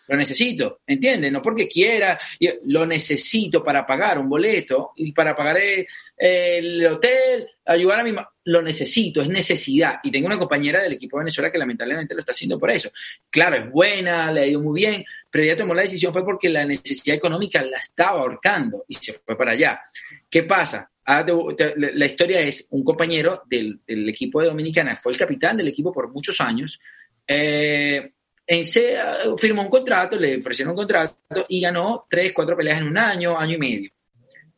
[0.06, 1.32] Lo necesito, ¿entiendes?
[1.32, 2.20] No porque quiera,
[2.66, 5.88] lo necesito para pagar un boleto y para pagar el,
[6.18, 8.14] el hotel, ayudar a mi
[8.46, 10.00] lo necesito, es necesidad.
[10.04, 12.92] Y tengo una compañera del equipo de Venezuela que lamentablemente lo está haciendo por eso.
[13.30, 16.50] Claro, es buena, le ha ido muy bien, pero ella tomó la decisión fue porque
[16.50, 19.82] la necesidad económica la estaba ahorcando y se fue para allá.
[20.30, 20.92] ¿Qué pasa?
[21.06, 26.12] La historia es un compañero del, equipo de Dominicana, fue el capitán del equipo por
[26.12, 26.80] muchos años.
[27.28, 28.12] Eh,
[28.46, 28.98] en se,
[29.38, 33.38] firmó un contrato, le ofrecieron un contrato y ganó tres, cuatro peleas en un año,
[33.38, 33.92] año y medio.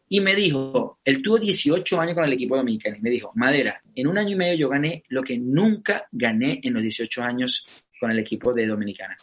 [0.07, 3.81] Y me dijo, él tuvo 18 años con el equipo dominicano y me dijo, Madera,
[3.95, 7.85] en un año y medio yo gané lo que nunca gané en los 18 años
[7.99, 9.17] con el equipo de Dominicana.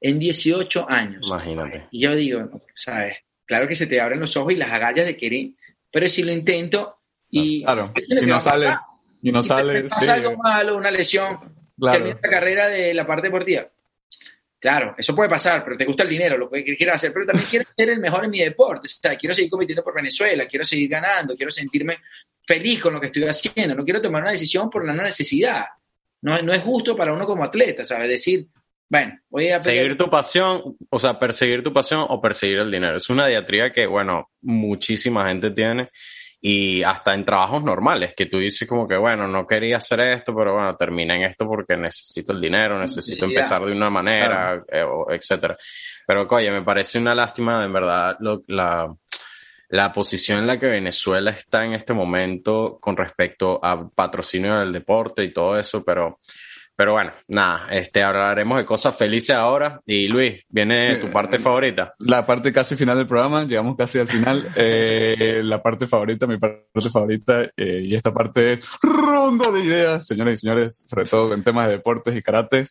[0.00, 1.26] En 18 años.
[1.26, 1.86] Imagínate.
[1.90, 3.16] Y yo digo, sabes,
[3.46, 5.50] claro que se te abren los ojos y las agallas de querer,
[5.90, 7.62] pero si lo intento y...
[7.62, 8.76] Claro, y no sale,
[9.22, 9.84] y no sale...
[9.84, 11.38] Pasa algo malo, una lesión,
[11.78, 11.98] claro.
[11.98, 13.68] termina la carrera de la parte deportiva
[14.60, 17.46] Claro, eso puede pasar, pero te gusta el dinero, lo que quieras hacer, pero también
[17.50, 18.86] quiero ser el mejor en mi deporte.
[18.86, 21.98] O sea, quiero seguir compitiendo por Venezuela, quiero seguir ganando, quiero sentirme
[22.44, 23.76] feliz con lo que estoy haciendo.
[23.76, 25.64] No quiero tomar una decisión por la necesidad.
[26.22, 28.08] No, no es justo para uno como atleta, ¿sabes?
[28.08, 28.48] Decir,
[28.88, 29.60] bueno, voy a...
[29.60, 32.96] Seguir tu pasión, o sea, perseguir tu pasión o perseguir el dinero.
[32.96, 35.90] Es una diatría que, bueno, muchísima gente tiene
[36.40, 40.34] y hasta en trabajos normales, que tú dices como que, bueno, no quería hacer esto,
[40.34, 44.86] pero bueno, termina en esto porque necesito el dinero, necesito empezar de una manera, eh,
[45.10, 45.58] etcétera.
[46.06, 48.16] Pero, oye, me parece una lástima, en verdad,
[48.46, 48.94] la,
[49.68, 54.72] la posición en la que Venezuela está en este momento con respecto a patrocinio del
[54.72, 56.18] deporte y todo eso, pero
[56.78, 59.80] pero bueno, nada, este, hablaremos de cosas felices ahora.
[59.84, 61.92] Y Luis, viene tu parte eh, favorita.
[61.98, 64.46] La parte casi final del programa, llegamos casi al final.
[64.60, 70.06] Eh, la parte favorita, mi parte favorita, eh, y esta parte es ronda de ideas,
[70.06, 72.66] señores y señores, sobre todo en temas de deportes y karate.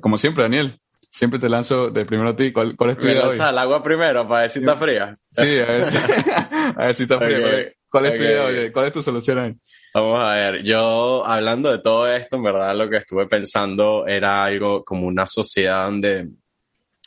[0.00, 0.78] Como siempre, Daniel,
[1.10, 2.52] siempre te lanzo de primero a ti.
[2.52, 3.38] ¿Cuál, cuál es tu idea hoy?
[3.38, 5.14] al agua primero para ver si está fría.
[5.30, 5.96] Sí, a ver si,
[6.76, 7.72] a ver si está fría.
[7.90, 9.56] ¿Cuál es tu idea ¿Cuál es tu solución ahí?
[9.92, 14.44] Vamos a ver, yo hablando de todo esto, en verdad lo que estuve pensando era
[14.44, 16.28] algo como una sociedad donde,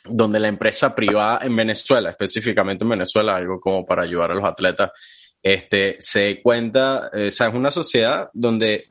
[0.04, 4.44] donde la empresa privada en Venezuela, específicamente en Venezuela, algo como para ayudar a los
[4.44, 4.90] atletas,
[5.42, 8.88] este, se cuenta, o sea, es una sociedad donde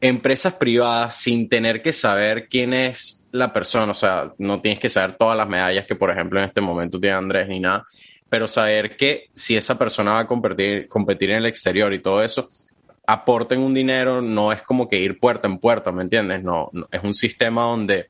[0.00, 4.88] empresas privadas sin tener que saber quién es la persona, o sea, no tienes que
[4.88, 7.84] saber todas las medallas que, por ejemplo, en este momento tiene Andrés ni nada,
[8.28, 12.22] pero saber que si esa persona va a competir, competir en el exterior y todo
[12.22, 12.48] eso,
[13.08, 16.44] aporten un dinero no es como que ir puerta en puerta, ¿me entiendes?
[16.44, 18.08] No, es un sistema donde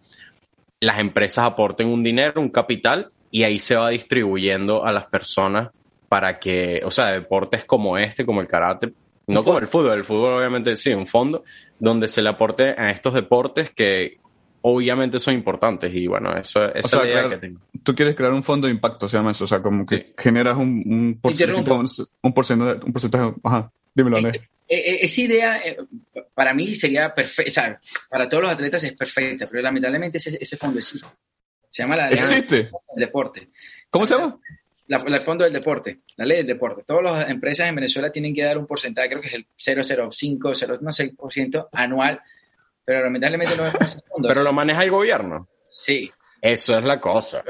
[0.80, 5.68] las empresas aporten un dinero, un capital, y ahí se va distribuyendo a las personas
[6.08, 8.92] para que, o sea, deportes como este, como el karate,
[9.28, 11.44] no como el fútbol, el fútbol obviamente sí, un fondo
[11.78, 14.18] donde se le aporte a estos deportes que
[14.62, 17.60] obviamente son importantes y bueno, eso, esa es la idea que tengo.
[17.84, 20.56] Tú quieres crear un fondo de impacto, se llama eso, o sea, como que generas
[20.56, 21.56] un, un, porcentaje,
[22.22, 24.42] un, porcentaje, un porcentaje, ajá, dímelo, Andrés.
[24.68, 25.78] Eh, eh, esa idea eh,
[26.34, 27.80] para mí sería perfecta, o sea,
[28.10, 31.08] para todos los atletas es perfecta, pero lamentablemente ese, ese fondo existe.
[31.70, 32.56] Se llama la ¿Existe?
[32.64, 33.48] del deporte.
[33.90, 34.38] ¿Cómo se llama?
[34.88, 36.82] La, el fondo del deporte, la ley del deporte.
[36.86, 39.46] Todas las empresas en Venezuela tienen que dar un porcentaje, creo que es el
[39.78, 42.20] 0,05, 0, no sé, por ciento anual,
[42.84, 43.72] pero lamentablemente no es
[44.08, 44.28] fondo.
[44.28, 45.48] Pero lo maneja el gobierno.
[45.62, 46.10] Sí.
[46.40, 47.42] Eso es la cosa.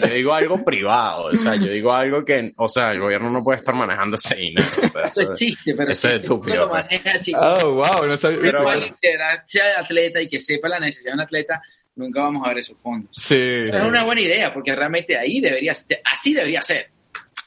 [0.00, 3.44] Yo digo algo privado, o sea, yo digo algo que, o sea, el gobierno no
[3.44, 4.66] puede estar manejando ese dinero.
[5.04, 6.64] eso, existe, pero eso es estúpido.
[6.64, 6.84] Lo pues.
[6.84, 7.32] maneja así.
[7.36, 8.40] Oh, wow, no sabía.
[8.40, 9.16] Pero alguien que
[9.46, 11.62] sea atleta y que sepa la necesidad de un atleta,
[11.94, 13.10] nunca vamos a ver esos fondos.
[13.16, 13.34] Sí.
[13.36, 15.72] Eso es una buena idea, porque realmente ahí debería,
[16.12, 16.90] así debería ser.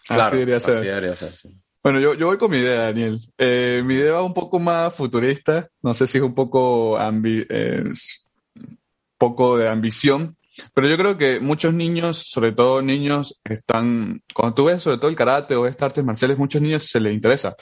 [0.07, 0.77] Claro, así debería ser.
[0.77, 1.49] Así debería ser, sí.
[1.83, 3.19] Bueno, yo, yo voy con mi idea, Daniel.
[3.37, 5.69] Eh, mi idea va un poco más futurista.
[5.81, 7.83] No sé si es un poco, ambi eh,
[9.17, 10.36] poco de ambición,
[10.73, 15.09] pero yo creo que muchos niños, sobre todo niños, están, cuando tú ves sobre todo
[15.09, 17.55] el karate o estas artes marciales, muchos niños se les interesa,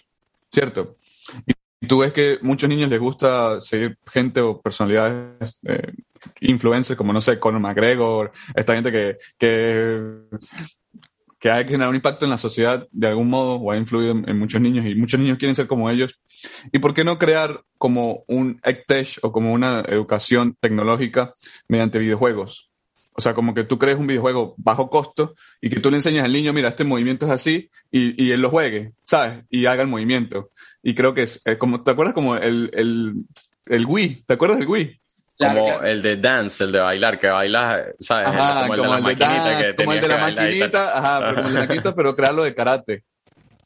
[0.51, 0.97] ¿cierto?
[1.45, 5.91] Y tú ves que muchos niños les gusta seguir gente o personalidades, eh,
[6.41, 10.01] influencers como, no sé, Conor McGregor, esta gente que, que,
[11.39, 14.39] que ha generado un impacto en la sociedad de algún modo o ha influido en,
[14.39, 16.19] muchos niños y muchos niños quieren ser como ellos.
[16.71, 21.35] ¿Y por qué no crear como un EdTech o como una educación tecnológica
[21.67, 22.71] mediante videojuegos?
[23.18, 26.26] O sea, como que tú crees un videojuego bajo costo y que tú le enseñas
[26.26, 29.45] al niño, mira, este movimiento es así y, y él lo juegue, ¿sabes?
[29.49, 30.51] Y haga el movimiento.
[30.84, 33.13] Y creo que es, como, ¿te acuerdas como el, el,
[33.68, 34.24] el Wii?
[34.28, 34.99] ¿Te acuerdas del Wii?
[35.38, 38.30] como el de dance, el de bailar, que baila, ¿sabes?
[38.30, 39.76] Ajá, como, el de, la maquinita.
[39.76, 42.55] Como el de la maquinita, ajá, pero como el de la maquinita, pero crearlo de
[42.55, 43.03] karate.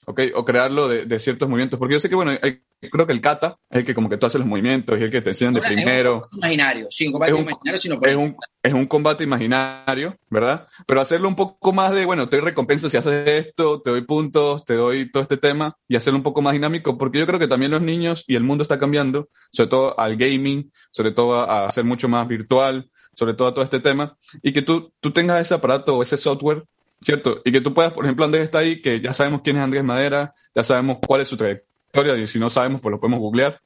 [0.05, 0.21] ¿ok?
[0.33, 1.77] O crearlo de, de ciertos movimientos.
[1.77, 4.17] Porque yo sé que, bueno, hay, creo que el kata es el que como que
[4.17, 6.27] tú haces los movimientos y el que te enseñan de primero.
[6.27, 9.23] Es un imaginario, sí, un combate Es un- imaginario, sino Es un, es un combate
[9.23, 10.67] imaginario, ¿verdad?
[10.85, 14.01] Pero hacerlo un poco más de, bueno, te doy recompensa si haces esto, te doy
[14.01, 17.39] puntos, te doy todo este tema y hacerlo un poco más dinámico, porque yo creo
[17.39, 21.49] que también los niños y el mundo está cambiando, sobre todo al gaming, sobre todo
[21.49, 25.11] a, ser mucho más virtual, sobre todo a todo este tema, y que tú, tú
[25.11, 26.63] tengas ese aparato o ese software,
[27.01, 27.41] ¿cierto?
[27.45, 29.83] Y que tú puedas, por ejemplo, Andrés está ahí, que ya sabemos quién es Andrés
[29.83, 33.59] Madera, ya sabemos cuál es su trayectoria, y si no sabemos, pues lo podemos googlear.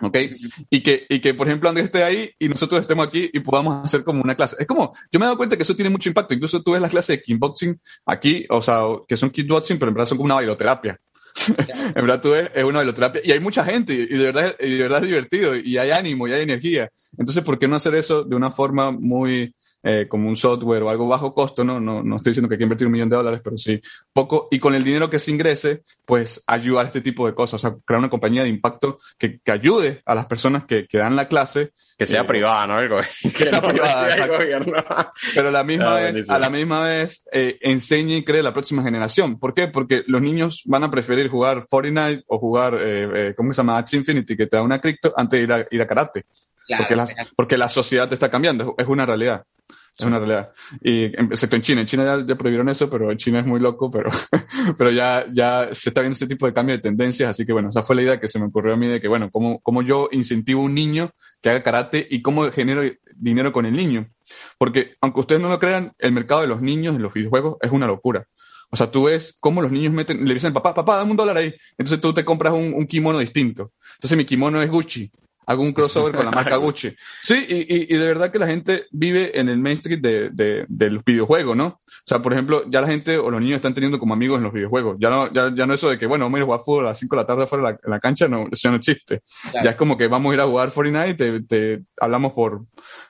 [0.00, 0.16] ¿Ok?
[0.70, 3.84] Y que, y que, por ejemplo, Andrés esté ahí y nosotros estemos aquí y podamos
[3.84, 4.56] hacer como una clase.
[4.60, 6.34] Es como, yo me he dado cuenta que eso tiene mucho impacto.
[6.34, 9.94] Incluso tú ves las clases de kickboxing aquí, o sea, que son kickboxing, pero en
[9.94, 11.00] verdad son como una bailoterapia.
[11.58, 13.22] en verdad tú ves, es una bailoterapia.
[13.24, 16.28] Y hay mucha gente y de verdad, y de verdad es divertido y hay ánimo
[16.28, 16.90] y hay energía.
[17.16, 19.52] Entonces, ¿por qué no hacer eso de una forma muy,
[19.82, 21.78] eh, como un software o algo bajo costo, ¿no?
[21.80, 23.80] No, no estoy diciendo que hay que invertir un millón de dólares, pero sí
[24.12, 27.62] poco, y con el dinero que se ingrese, pues ayudar a este tipo de cosas,
[27.64, 30.98] o sea, crear una compañía de impacto que, que ayude a las personas que, que
[30.98, 32.80] dan la clase, Que sea Eh, privada, ¿no?
[32.80, 32.88] El
[33.34, 34.74] que sea no privada, sea el gobierno.
[35.34, 36.36] pero a la misma Ah, vez, buenísimo.
[36.36, 39.38] a la misma vez eh, enseñe y cree la próxima generación.
[39.38, 39.68] ¿Por qué?
[39.68, 43.78] Porque los niños van a preferir jugar Fortnite o jugar, eh, eh, ¿cómo se llama?
[43.78, 46.24] Axie Infinity, que te da una cripto, antes de ir a, ir a karate.
[46.66, 47.06] Claro, porque, la,
[47.36, 49.44] porque la sociedad te está cambiando, es una realidad.
[49.98, 50.52] Es una realidad.
[50.80, 51.80] Y excepto en China.
[51.80, 54.10] En China ya, ya prohibieron eso, pero en China es muy loco, pero,
[54.78, 57.30] pero ya, ya se está viendo ese tipo de cambio de tendencias.
[57.30, 59.08] Así que bueno, esa fue la idea que se me ocurrió a mí de que,
[59.08, 61.10] bueno, cómo, cómo yo incentivo a un niño
[61.42, 62.82] que haga karate y cómo genero
[63.16, 64.08] dinero con el niño.
[64.56, 67.72] Porque aunque ustedes no lo crean, el mercado de los niños en los videojuegos es
[67.72, 68.28] una locura.
[68.70, 71.38] O sea, tú ves cómo los niños meten, le dicen, papá, papá, dame un dólar
[71.38, 71.52] ahí.
[71.72, 73.72] Entonces tú te compras un, un kimono distinto.
[73.94, 75.10] Entonces mi kimono es Gucci.
[75.50, 76.94] Hago un crossover con la marca Gucci.
[77.22, 80.66] Sí, y, y, y de verdad que la gente vive en el mainstream de, de,
[80.68, 81.66] de los videojuegos, ¿no?
[81.66, 84.44] O sea, por ejemplo, ya la gente o los niños están teniendo como amigos en
[84.44, 84.96] los videojuegos.
[85.00, 86.84] Ya no, ya, ya no eso de que, bueno, vamos a ir a jugar fútbol
[86.84, 88.70] a las 5 de la tarde afuera de la, en la cancha, no, eso ya
[88.70, 89.22] no existe.
[89.50, 89.64] Claro.
[89.64, 92.64] Ya es como que vamos a ir a jugar Fortnite y te, te hablamos por,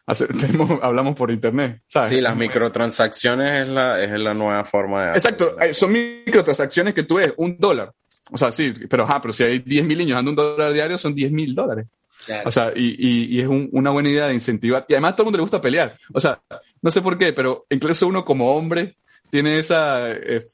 [0.06, 2.10] hacer- tenemos- hablamos por internet, ¿sabes?
[2.10, 5.12] Sí, las microtransacciones es la, es la nueva forma de...
[5.14, 7.92] Exacto, eh, son microtransacciones que tú ves, un dólar.
[8.30, 10.98] O sea, sí, pero, ajá, pero si hay 10 mil niños dando un dólar diario,
[10.98, 11.86] son 10 mil dólares.
[12.26, 12.48] Claro.
[12.48, 14.84] O sea, y, y, y es un- una buena idea de incentivar.
[14.88, 15.96] Y además a todo el mundo le gusta pelear.
[16.12, 16.40] O sea,
[16.82, 18.96] no sé por qué, pero incluso uno como hombre
[19.30, 20.44] tiene esa eh,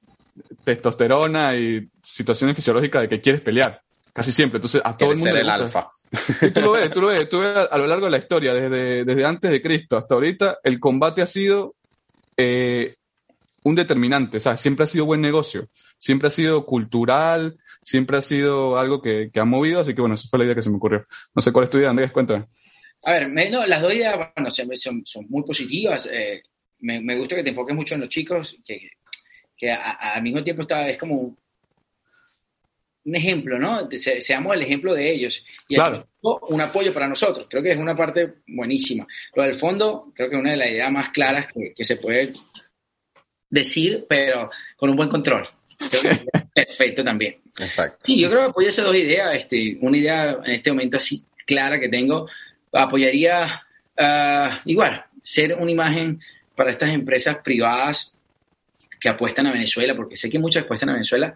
[0.64, 3.80] testosterona y situaciones fisiológicas de que quieres pelear.
[4.12, 4.58] Casi siempre.
[4.58, 5.78] Entonces, a todo el mundo ser le el gusta.
[5.80, 6.46] alfa.
[6.46, 8.18] Y tú lo ves, tú lo ves, tú ves a, a lo largo de la
[8.18, 11.74] historia, desde, desde antes de Cristo hasta ahorita, el combate ha sido
[12.36, 12.94] eh,
[13.64, 15.66] un determinante, o sea, siempre ha sido buen negocio,
[15.98, 20.14] siempre ha sido cultural, siempre ha sido algo que, que ha movido, así que bueno,
[20.16, 21.05] esa fue la idea que se me ocurrió.
[21.35, 22.47] No sé cuál es tu idea, Andrés, cuéntame.
[23.05, 26.09] A ver, me- no, las dos ideas bueno, son, son- muy positivas.
[26.11, 26.43] eh,
[26.80, 28.91] me, me gusta que te enfoques mucho en los chicos, que,
[29.57, 31.39] que al mismo tiempo está, es como un,
[33.07, 33.89] un ejemplo, ¿no?
[33.91, 35.45] Se- seamos el ejemplo de ellos.
[35.68, 36.09] Y Claro.
[36.22, 37.47] un apoyo para nosotros.
[37.51, 39.07] Creo que es una parte buenísima.
[39.35, 41.97] Lo del fondo, creo que es una de las ideas más claras que, que se
[41.99, 42.32] puede
[43.51, 45.47] decir, pero con un buen control.
[46.01, 47.36] Creo que es perfecto también.
[47.59, 47.99] Exacto.
[48.05, 49.36] Sí, yo creo que apoyo esas dos ideas.
[49.36, 52.28] Este, una idea en este momento así clara que tengo,
[52.72, 53.62] apoyaría
[53.99, 56.20] ah, igual, ser una imagen
[56.55, 58.14] para estas empresas privadas
[59.01, 61.34] que apuestan a Venezuela, porque sé que muchas apuestan a Venezuela,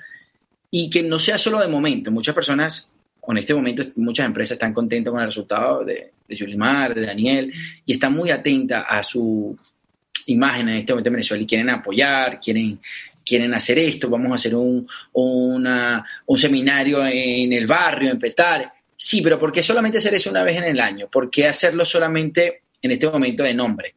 [0.71, 2.11] y que no sea solo de momento.
[2.11, 2.89] Muchas personas,
[3.27, 7.53] en este momento, muchas empresas están contentas con el resultado de, de Yulimar, de Daniel,
[7.85, 9.57] y están muy atentas a su
[10.27, 12.81] imagen en este momento en Venezuela y quieren apoyar, quieren,
[13.29, 18.69] quieren hacer esto, vamos a hacer un, una- un seminario en el barrio, en Petare.
[18.97, 21.09] Sí, pero ¿por qué solamente hacer eso una vez en el año?
[21.11, 23.95] ¿Por qué hacerlo solamente en este momento de nombre?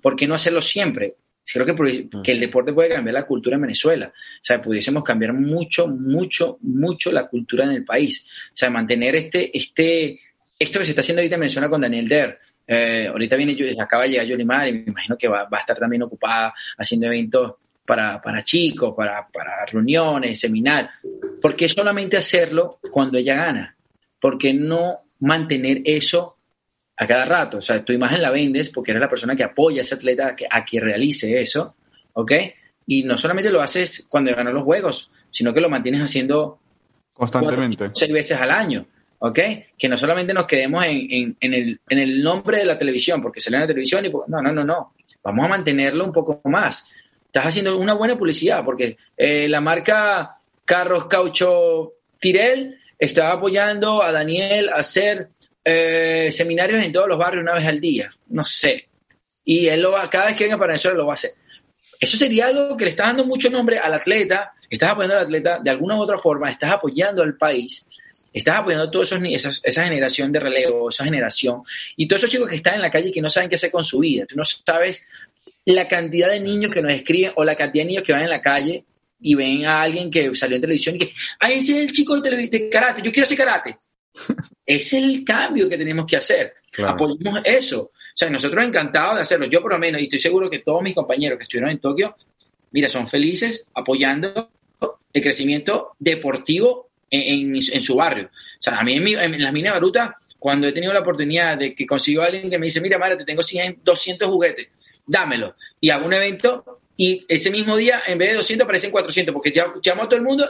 [0.00, 1.14] ¿Por qué no hacerlo siempre?
[1.52, 4.06] Creo que, que el deporte puede cambiar la cultura en Venezuela.
[4.06, 8.24] O sea, pudiésemos cambiar mucho, mucho, mucho la cultura en el país.
[8.48, 10.20] O sea, mantener este, este,
[10.58, 12.38] esto que se está haciendo ahorita en Venezuela con Daniel Der.
[12.66, 15.76] Eh, ahorita viene, acaba de llegar Yolimar y me imagino que va, va a estar
[15.76, 17.54] también ocupada haciendo eventos
[17.86, 20.90] para, para chicos, para, para reuniones, seminarios.
[21.40, 23.76] ¿Por qué solamente hacerlo cuando ella gana?
[24.20, 26.36] ¿Por qué no mantener eso
[26.96, 27.58] a cada rato?
[27.58, 30.28] O sea, tu imagen la vendes porque eres la persona que apoya a ese atleta
[30.28, 31.74] a que, a que realice eso,
[32.14, 32.32] ¿ok?
[32.86, 36.60] Y no solamente lo haces cuando ganó los juegos, sino que lo mantienes haciendo
[37.12, 37.90] Constantemente.
[37.94, 38.86] seis veces al año,
[39.18, 39.38] ¿ok?
[39.78, 43.22] Que no solamente nos quedemos en, en- en el, en el nombre de la televisión,
[43.22, 44.10] porque sale en la televisión y...
[44.10, 44.94] No, no, no, no.
[45.22, 46.90] Vamos a mantenerlo un poco más.
[47.34, 54.12] Estás haciendo una buena publicidad, porque eh, la marca Carros Caucho Tirel está apoyando a
[54.12, 55.30] Daniel a hacer
[55.64, 58.08] eh, seminarios en todos los barrios una vez al día.
[58.28, 58.86] No sé.
[59.44, 61.32] Y él lo va, cada vez que venga para Venezuela lo va a hacer.
[61.98, 65.58] Eso sería algo que le está dando mucho nombre al atleta, estás apoyando al atleta
[65.58, 67.88] de alguna u otra forma, estás apoyando al país,
[68.32, 71.62] estás apoyando a toda esa, generación de relevo, esa generación,
[71.96, 73.72] y todos esos chicos que están en la calle y que no saben qué hacer
[73.72, 74.24] con su vida.
[74.24, 75.04] Tú no sabes
[75.66, 78.30] la cantidad de niños que nos escriben o la cantidad de niños que van en
[78.30, 78.84] la calle
[79.20, 82.20] y ven a alguien que salió en televisión y que, ah, ese es el chico
[82.20, 83.78] de, karate, yo quiero hacer karate.
[84.66, 86.54] es el cambio que tenemos que hacer.
[86.86, 87.82] Apoyemos eso.
[87.82, 89.46] O sea, nosotros encantados de hacerlo.
[89.46, 92.16] Yo por lo menos, y estoy seguro que todos mis compañeros que estuvieron en Tokio,
[92.72, 94.50] mira, son felices apoyando
[95.12, 98.26] el crecimiento deportivo en, su barrio.
[98.26, 101.74] O sea, a mí en, en las minas Baruta, cuando he tenido la oportunidad de
[101.74, 104.68] que consigo a alguien que me dice, mira, Mara, te tengo 100, 200 juguetes,
[105.06, 105.56] dámelo.
[105.80, 109.52] Y hago un evento y ese mismo día, en vez de 200, aparecen 400, porque
[109.82, 110.48] llamo a todo el mundo,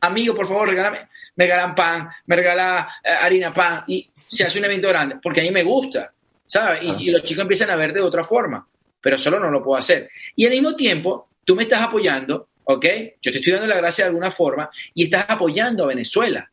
[0.00, 4.58] amigo, por favor, regálame, me regalan pan, me regala eh, harina pan, y se hace
[4.58, 6.12] un evento grande, porque a mí me gusta,
[6.46, 6.82] ¿sabes?
[6.82, 8.66] Y, y, los chicos empiezan a ver de otra forma,
[9.00, 10.10] pero solo no lo puedo hacer.
[10.34, 12.86] Y al mismo tiempo, tú me estás apoyando, ¿ok?
[13.20, 16.50] Yo te estoy dando la gracia de alguna forma y estás apoyando a Venezuela.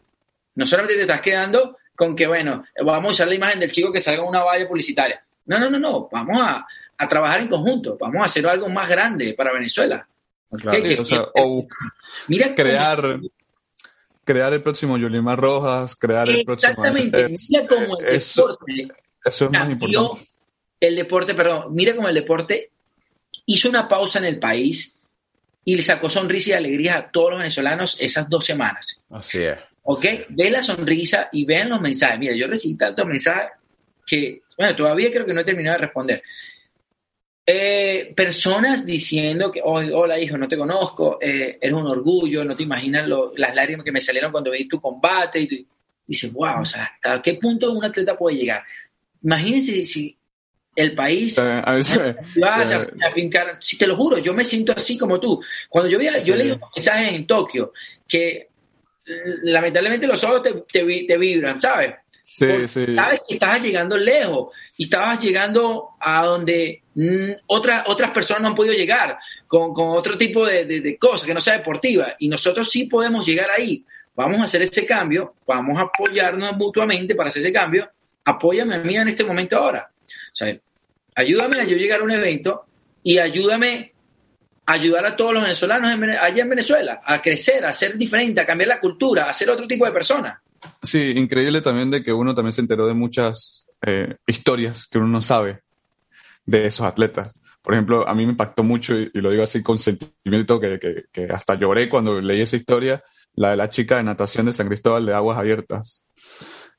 [0.56, 3.92] No solamente te estás quedando con que, bueno, vamos a usar la imagen del chico
[3.92, 5.24] que salga en una valla publicitaria.
[5.46, 6.66] No, no, no, no, vamos a,
[6.98, 10.08] a trabajar en conjunto, vamos a hacer algo más grande para Venezuela.
[11.36, 11.68] o
[12.28, 13.20] mira crear,
[14.24, 16.72] crear el próximo Yulimar Rojas, crear el próximo...
[16.72, 18.88] Exactamente, mira cómo el deporte...
[19.26, 20.26] Eso es más importante.
[20.80, 22.72] El deporte, perdón, mira cómo el deporte
[23.46, 24.98] hizo una pausa en el país
[25.66, 29.02] y le sacó sonrisa y alegría a todos los venezolanos esas dos semanas.
[29.10, 29.58] Así es.
[29.84, 30.06] ¿Ok?
[30.30, 32.20] Ve la sonrisa y vean los mensajes.
[32.20, 33.52] Mira, yo recibí tantos mensajes
[34.06, 36.24] que, bueno, todavía creo que no he terminado de responder.
[37.46, 42.64] Eh, personas diciendo que, hola hijo, no te conozco, eh, eres un orgullo, no te
[42.64, 45.41] imaginas las lágrimas que me salieron cuando vi tu combate.
[45.41, 45.56] Y tú,
[46.08, 48.64] dices, wow, o sea, ¿hasta qué punto un atleta puede llegar?
[49.22, 50.18] Imagínense si
[50.76, 51.82] el país a
[53.60, 55.41] si te lo juro, yo me siento así como tú.
[55.70, 57.74] Cuando yo, veía, yo leí mensajes en Tokio
[58.08, 58.50] que
[59.44, 61.94] lamentablemente los ojos te, te vibran, ¿sabes?
[62.36, 62.96] Sí, sí.
[62.96, 68.48] Sabes que estabas llegando lejos y estabas llegando a donde mm, otras, otras personas no
[68.50, 72.16] han podido llegar con, otro tipo de, cosas que no sea deportiva.
[72.18, 73.86] Y nosotros sí podemos llegar ahí.
[74.16, 77.88] Vamos a hacer ese cambio, vamos a apoyarnos mutuamente para hacer ese cambio.
[78.26, 79.92] Apóyame a mí en este momento ahora.
[80.04, 80.58] O sea,
[81.14, 82.66] ayúdame a yo llegar a un evento
[83.04, 83.94] y ayúdame
[84.66, 88.46] a ayudar a todos los venezolanos allá en Venezuela a crecer, a ser diferente, a
[88.46, 90.42] cambiar la cultura, a ser otro tipo de persona.
[90.82, 95.07] Sí, increíble también de que uno también se enteró de muchas eh, historias que uno
[95.07, 95.61] no sabe
[96.45, 97.34] de esos atletas.
[97.61, 101.24] Por ejemplo, a mí me impactó mucho, y, lo digo así con sentimiento, que, que,
[101.26, 103.01] hasta lloré cuando leí esa historia,
[103.36, 106.03] la de la chica de natación de San Cristóbal de Aguas Abiertas.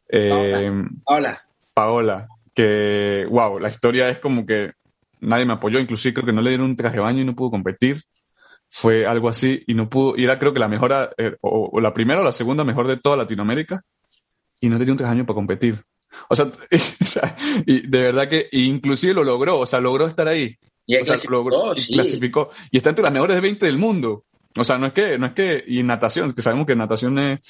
[0.08, 0.70] Eh,
[1.06, 1.42] Paola.
[1.72, 4.72] Paola, que, wow, la historia es como que
[5.20, 7.34] nadie me apoyó, inclusive creo que no le dieron un traje de baño y no
[7.34, 8.02] pudo competir
[8.76, 11.94] fue algo así y no pudo, y era creo que la mejor, eh, o, la
[11.94, 13.84] primera o la segunda mejor de toda Latinoamérica
[14.60, 15.80] y no tenía un tres años para competir.
[16.28, 16.50] O sea,
[17.66, 20.56] y de verdad que inclusive lo logró, o sea, logró estar ahí.
[20.86, 22.50] Y o sea, logró, clasificó.
[22.70, 24.24] Y está entre las mejores de 20 del mundo.
[24.56, 27.40] O sea, no es que, no es que, y natación, que sabemos que natación es,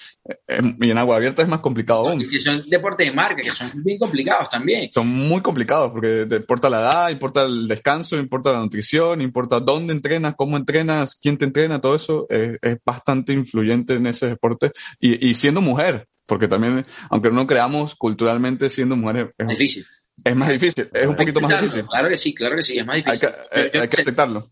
[0.81, 2.27] y en agua abierta es más complicado aún.
[2.27, 4.91] Que son deportes de marca, que son bien complicados también.
[4.93, 9.93] Son muy complicados, porque importa la edad, importa el descanso, importa la nutrición, importa dónde
[9.93, 14.73] entrenas, cómo entrenas, quién te entrena, todo eso es, es bastante influyente en ese deporte.
[14.99, 19.87] Y, y, siendo mujer, porque también, aunque no creamos culturalmente, siendo mujer es, difícil.
[20.25, 21.85] Es más difícil, es un poquito más difícil.
[21.85, 23.29] Claro que sí, claro que sí, es más difícil.
[23.53, 24.49] Hay que, hay que aceptarlo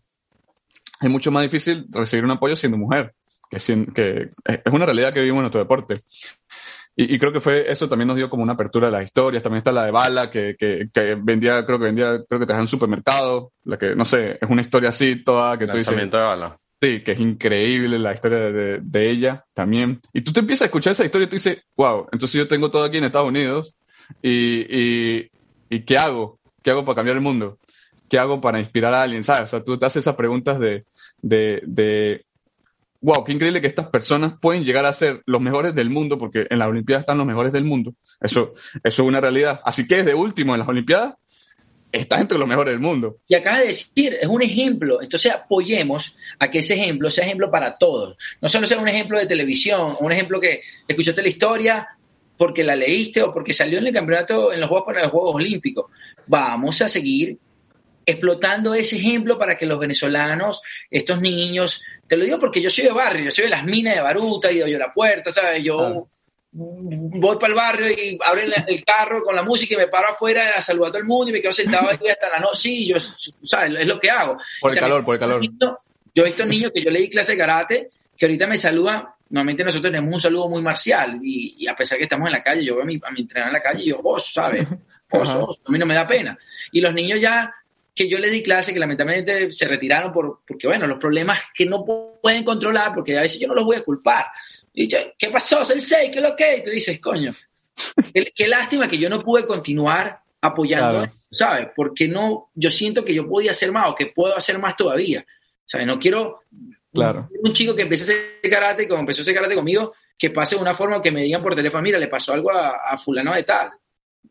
[1.03, 3.13] es mucho más difícil recibir un apoyo siendo mujer,
[3.49, 3.57] que,
[3.93, 5.95] que es una realidad que vivimos en nuestro deporte.
[6.95, 9.41] Y, creo que fue eso también nos dio como una apertura de las historias.
[9.41, 12.67] También está la de Bala, que, que, vendía, creo que vendía, creo que te en
[12.67, 13.51] supermercado.
[13.63, 15.95] La que, no sé, es una historia así, toda que tú dices.
[15.95, 16.55] de Bala.
[16.79, 19.99] Sí, que es increíble la historia de, de, ella también.
[20.13, 22.69] Y tú te empiezas a escuchar esa historia y tú dices, wow, entonces yo tengo
[22.69, 23.75] todo aquí en Estados Unidos.
[24.21, 25.31] Y, y,
[25.69, 26.39] y ¿qué hago?
[26.61, 27.57] ¿Qué hago para cambiar el mundo?
[28.13, 29.23] ¿Qué hago para inspirar a alguien?
[29.23, 29.45] ¿Sabes?
[29.45, 30.85] O sea, tú te haces esas preguntas de,
[31.23, 32.23] de, de,
[33.01, 36.45] wow, qué increíble que estas personas pueden llegar a ser los mejores del mundo, porque
[36.47, 37.95] en las Olimpiadas están los mejores del mundo.
[38.21, 39.61] Eso, eso es una realidad.
[39.65, 41.15] Así que de último en las Olimpiadas,
[41.91, 43.17] estás entre los mejores del mundo.
[43.27, 45.01] Y acaba de decir, es un ejemplo.
[45.01, 48.15] Entonces apoyemos a que ese ejemplo sea ejemplo para todos.
[48.41, 51.87] No solo sea un ejemplo de televisión, un ejemplo que escuchaste la historia
[52.37, 55.33] porque la leíste o porque salió en el campeonato, en los Juegos, para los Juegos
[55.33, 55.85] Olímpicos.
[56.27, 57.39] Vamos a seguir
[58.05, 62.85] explotando ese ejemplo para que los venezolanos, estos niños, te lo digo porque yo soy
[62.85, 65.63] de barrio, yo soy de las minas de Baruta y de la Puerta, ¿sabes?
[65.63, 66.07] Yo
[66.55, 70.53] voy para el barrio y abro el, carro con la música y me paro afuera
[70.57, 72.59] a saludar a todo el mundo y me quedo sentado ahí hasta la noche.
[72.61, 72.97] Sí, yo,
[73.43, 73.73] ¿sabes?
[73.79, 74.37] Es lo que hago.
[74.61, 75.41] Por el calor, por el calor.
[75.41, 79.15] yo he visto niños que yo le di clase de karate que ahorita me saluda,
[79.29, 82.63] normalmente nosotros tenemos un saludo muy marcial y, a pesar que estamos en la calle,
[82.63, 84.67] yo veo a mi, a mi entrenador en la calle y yo, vos, ¿sabes?
[85.09, 86.35] Vos, a mí no me da pena.
[86.71, 87.53] Y los niños ya
[87.95, 91.65] que yo les di clase, que lamentablemente se retiraron por, porque, bueno, los problemas que
[91.65, 91.85] no
[92.21, 94.25] pueden controlar, porque a veces yo no los voy a culpar.
[94.73, 96.09] Y yo, ¿qué pasó, Sensei?
[96.09, 96.57] ¿Qué es lo que?
[96.57, 97.31] Y tú dices, coño,
[98.35, 101.67] qué, lástima que yo no pude continuar apoyando, ¿sabes?
[101.75, 105.25] Porque no, yo siento que yo podía hacer más o que puedo hacer más todavía.
[105.65, 105.87] ¿Sabes?
[105.87, 106.41] No quiero
[106.91, 107.29] claro.
[107.41, 110.55] un, chico que empiece a hacer karate, como empezó a hacer karate conmigo, que pase
[110.55, 113.33] de una forma que me digan por teléfono, mira, le pasó algo a, a fulano
[113.33, 113.71] de tal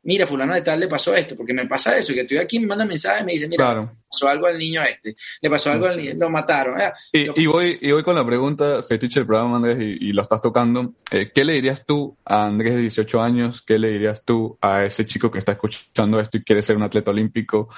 [0.03, 2.67] mira, fulano de tal le pasó esto, porque me pasa eso, que estoy aquí, me
[2.67, 5.97] manda mensajes y me dice, mira, pasó algo al niño este, le pasó algo al
[5.97, 6.81] niño, lo mataron.
[6.81, 10.43] Ah, y, voy, y voy con la pregunta fetiche del programa, Andrés, y, lo estás
[10.43, 10.95] tocando.
[11.11, 13.63] Eh, ¿Qué le dirías tú a Andrés de 18 años?
[13.63, 16.83] ¿Qué le dirías tú a ese chico que está escuchando esto y quiere ser un
[16.83, 17.69] atleta olímpico?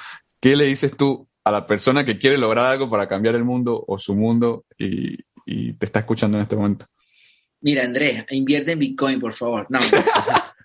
[0.40, 3.84] ¿Qué le dices tú a la persona que quiere lograr algo para cambiar el mundo
[3.86, 5.16] o su mundo y,
[5.46, 6.86] y te está escuchando en este momento?
[7.60, 9.66] Mira, Andrés, invierte en Bitcoin, por favor.
[9.70, 9.78] No.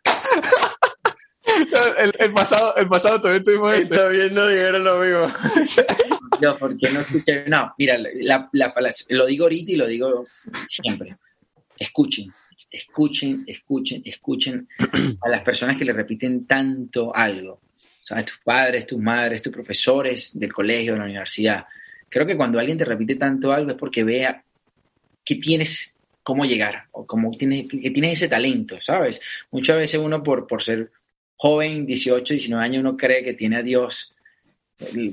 [2.19, 5.33] el, pasado, el pasado todavía estuvimos Está viendo dijeron lo mismo.
[6.41, 7.45] Yo, porque no escuché.
[7.47, 8.73] No, mira, la, la,
[9.09, 10.25] lo digo ahorita y lo digo
[10.67, 11.17] siempre.
[11.77, 12.31] Escuchen,
[12.71, 14.67] escuchen, escuchen, escuchen
[15.21, 17.61] a las personas que le repiten tanto algo.
[18.01, 18.25] ¿Sabes?
[18.25, 21.65] Tus padres, tus madres, tus profesores del colegio, de la universidad.
[22.07, 24.43] Creo que cuando alguien te repite tanto algo es porque vea
[25.23, 29.21] que tienes cómo llegar o como tienes, que tienes ese talento, ¿sabes?
[29.51, 30.91] Muchas veces uno por, por ser
[31.41, 34.13] joven, 18, 19 años, uno cree que tiene a Dios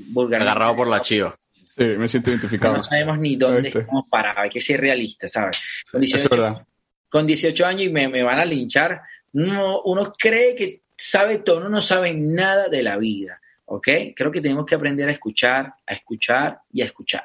[0.09, 0.41] vulgar.
[0.41, 1.33] Agarrado por la chiva.
[1.55, 2.75] Sí, me siento identificado.
[2.75, 5.61] No sabemos ni dónde estamos parados, hay que ser realistas, ¿sabes?
[5.89, 6.65] Con 18,
[7.07, 9.01] con 18 años y me, van a linchar,
[9.33, 13.87] uno, uno cree que sabe todo, uno no sabe nada de la vida, ¿ok?
[14.13, 17.23] Creo que tenemos que aprender a escuchar, a escuchar y a escuchar.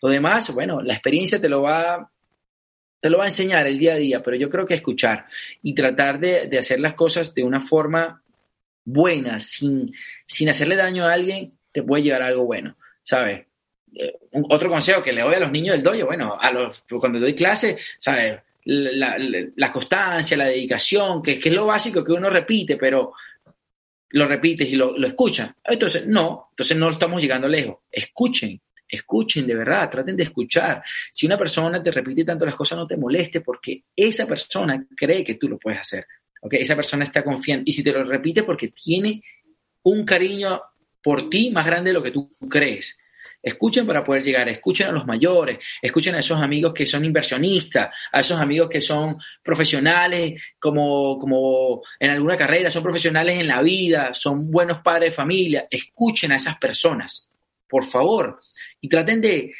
[0.00, 2.10] Lo demás, bueno, la experiencia te lo va
[3.00, 5.26] te lo va a enseñar el día a día, pero yo creo que escuchar
[5.62, 8.22] y tratar de, de hacer las cosas de una forma
[8.84, 9.92] buena, sin,
[10.26, 13.46] sin hacerle daño a alguien, te puede llevar a algo bueno, ¿sabes?
[13.94, 17.18] Eh, otro consejo que le doy a los niños del dojo, bueno, a los, cuando
[17.18, 18.40] doy clase, ¿sabes?
[18.64, 23.14] La, constancia, la dedicación, que, que, es lo básico que uno repite, pero
[24.10, 25.50] lo repites y lo, lo escuchas.
[25.64, 27.78] Entonces, no, entonces no estamos llegando lejos.
[27.90, 30.82] Escuchen, escuchen de verdad, traten de escuchar.
[31.10, 35.24] Si una persona te repite tanto las cosas, no te moleste porque esa persona cree
[35.24, 36.06] que tú lo puedes hacer.
[36.40, 37.64] Okay, esa persona está confiando.
[37.66, 39.22] Y si te lo repite porque tiene
[39.82, 40.60] un cariño
[41.02, 42.98] por ti más grande de lo que tú crees.
[43.42, 47.88] Escuchen para poder llegar, escuchen a los mayores, escuchen a esos amigos que son inversionistas,
[48.12, 53.62] a esos amigos que son profesionales como, como en alguna carrera, son profesionales en la
[53.62, 55.66] vida, son buenos padres de familia.
[55.70, 57.30] Escuchen a esas personas,
[57.66, 58.40] por favor,
[58.78, 59.54] y traten de,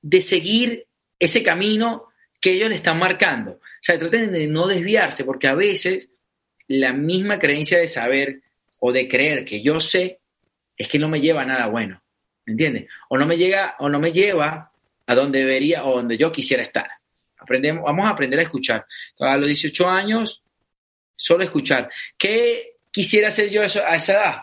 [0.00, 0.86] de seguir
[1.18, 2.04] ese camino
[2.40, 3.52] que ellos le están marcando.
[3.52, 6.08] O sea, traten de no desviarse, porque a veces
[6.68, 8.42] la misma creencia de saber
[8.80, 10.20] o de creer que yo sé
[10.76, 12.02] es que no me lleva a nada bueno.
[12.46, 12.86] ¿Entiendes?
[13.08, 14.70] O no me llega, o no me lleva
[15.06, 16.88] a donde debería o donde yo quisiera estar.
[17.38, 18.86] Aprendemos, vamos a aprender a escuchar.
[19.18, 20.42] A los 18 años,
[21.16, 21.90] solo escuchar.
[22.16, 24.36] ¿Qué quisiera hacer yo a esa edad?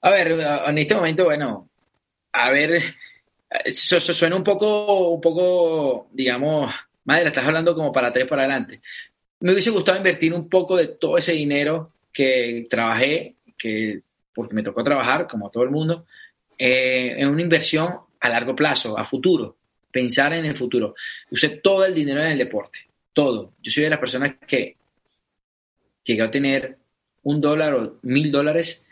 [0.00, 1.68] A ver, en este momento, bueno,
[2.32, 2.82] a ver,
[3.64, 6.74] eso, suena un poco, un poco, digamos,
[7.04, 8.80] madre, estás hablando como para tres para adelante
[9.40, 14.00] me hubiese gustado invertir un poco de todo ese dinero que trabajé, que,
[14.34, 16.06] porque me tocó trabajar, como todo el mundo,
[16.58, 19.56] eh, en una inversión a largo plazo, a futuro,
[19.90, 20.94] pensar en el futuro.
[21.30, 22.80] Usé todo el dinero en el deporte,
[23.12, 23.52] todo.
[23.62, 24.76] Yo soy de las personas que
[26.04, 26.78] llegué a tener
[27.24, 28.84] un dólar o mil dólares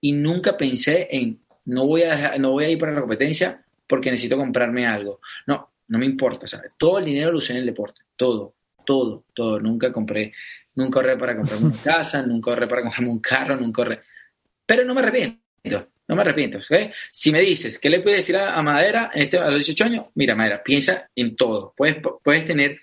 [0.00, 4.10] y nunca pensé en no voy a, no voy a ir para la competencia porque
[4.10, 5.20] necesito comprarme algo.
[5.46, 6.72] No, no me importa, ¿sabes?
[6.76, 9.60] Todo el dinero lo usé en el deporte, todo todo, todo.
[9.60, 10.32] Nunca compré,
[10.74, 14.00] nunca ahorré para comprarme una casa, nunca ahorré para comprarme un carro, nunca ahorré.
[14.66, 16.58] Pero no me arrepiento, no me arrepiento.
[17.10, 20.06] Si me dices, ¿qué le puedes decir a, Madera este, a los 18 años?
[20.14, 21.74] Mira, Madera, piensa en todo.
[21.76, 22.78] Puedes, puedes tener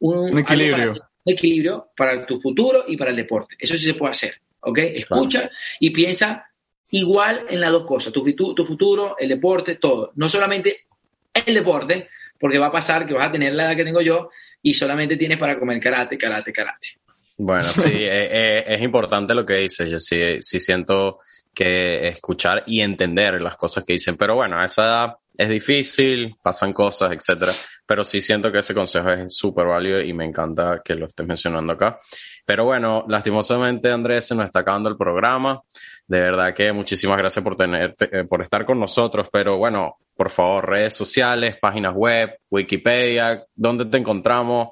[0.00, 0.92] un, equilibrio.
[0.92, 3.56] un equilibrio para tu futuro y para el deporte.
[3.58, 4.34] Eso sí se puede hacer.
[4.60, 4.78] ¿Ok?
[4.78, 6.46] Escucha y piensa
[6.90, 10.12] igual en las dos cosas, tu, tu futuro, el deporte, todo.
[10.14, 10.86] No solamente
[11.34, 12.08] el deporte,
[12.38, 14.30] porque va a pasar que vas a tener la edad que tengo yo
[14.64, 16.88] y solamente tienes para comer karate, karate, karate.
[17.36, 19.90] Bueno, sí, eh, eh, es, importante lo que dices.
[19.90, 21.20] Yo sí, sí siento
[21.52, 26.36] que escuchar y entender las cosas que dicen, pero bueno, a esa edad es difícil,
[26.42, 27.52] pasan cosas, etcétera,
[27.84, 31.26] pero sí siento que ese consejo es súper válido y me encanta que lo estés
[31.26, 31.98] mencionando acá.
[32.46, 35.60] Pero bueno, lastimosamente Andrés se nos está acabando el programa.
[36.06, 40.30] De verdad que muchísimas gracias por tener, eh, por estar con nosotros, pero bueno, por
[40.30, 44.68] favor, redes sociales, páginas web, Wikipedia, dónde te encontramos,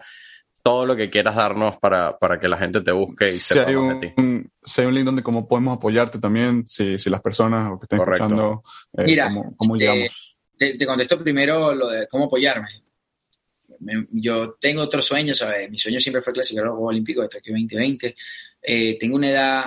[0.62, 3.68] todo lo que quieras darnos para, para que la gente te busque y Si sepa
[3.68, 4.12] hay, de ti.
[4.22, 7.78] un, si hay un link donde cómo podemos apoyarte también, si, si las personas o
[7.80, 8.24] que estén Correcto.
[8.26, 8.62] escuchando,
[8.96, 10.36] eh, Mira, cómo, cómo eh, llegamos.
[10.56, 12.68] te, te contesto primero lo de cómo apoyarme.
[13.80, 15.68] Me- yo tengo otros sueños, ¿sabes?
[15.68, 18.14] Mi sueño siempre fue clasificar a los Juegos Olímpicos de Tokio 2020.
[18.62, 19.64] Eh, tengo una edad,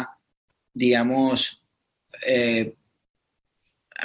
[0.73, 1.61] digamos,
[2.25, 2.73] eh,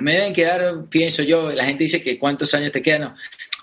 [0.00, 3.02] me deben quedar, pienso yo, la gente dice que cuántos años te quedan.
[3.02, 3.16] No,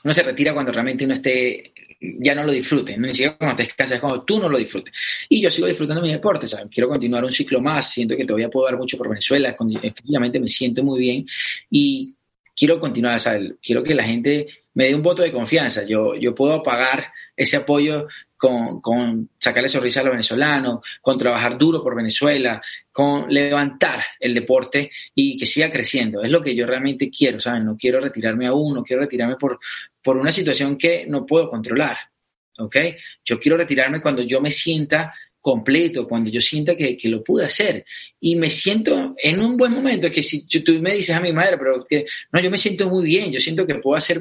[0.04, 3.08] uno se retira cuando realmente uno esté, ya no lo disfrute, ¿no?
[3.08, 4.94] ni siquiera cuando estés cansado, es cuando tú no lo disfrutes.
[5.30, 6.68] Y yo sigo disfrutando mi deporte, ¿sabes?
[6.72, 10.48] Quiero continuar un ciclo más, siento que todavía puedo dar mucho por Venezuela, efectivamente me
[10.48, 11.28] siento muy bien
[11.70, 12.16] y
[12.56, 13.54] quiero continuar, ¿sabes?
[13.62, 15.86] Quiero que la gente me dé un voto de confianza.
[15.86, 18.08] Yo, yo puedo pagar ese apoyo
[18.38, 22.62] con, sacarle sonrisa a los venezolanos, con trabajar duro por Venezuela,
[22.92, 26.22] con levantar el deporte y que siga creciendo.
[26.22, 27.64] Es lo que yo realmente quiero, ¿sabes?
[27.64, 29.60] No quiero retirarme aún, no quiero retirarme por,
[30.02, 31.98] por una situación que no puedo controlar,
[32.60, 32.78] ¿ok?
[33.26, 37.46] Yo quiero retirarme cuando yo me sienta completo, cuando yo sienta que, que lo pude
[37.46, 37.86] hacer
[38.20, 41.58] y me siento en un buen momento, que si tú me dices a mi madre,
[41.58, 44.20] pero que no, yo me siento muy bien, yo siento que puedo hacer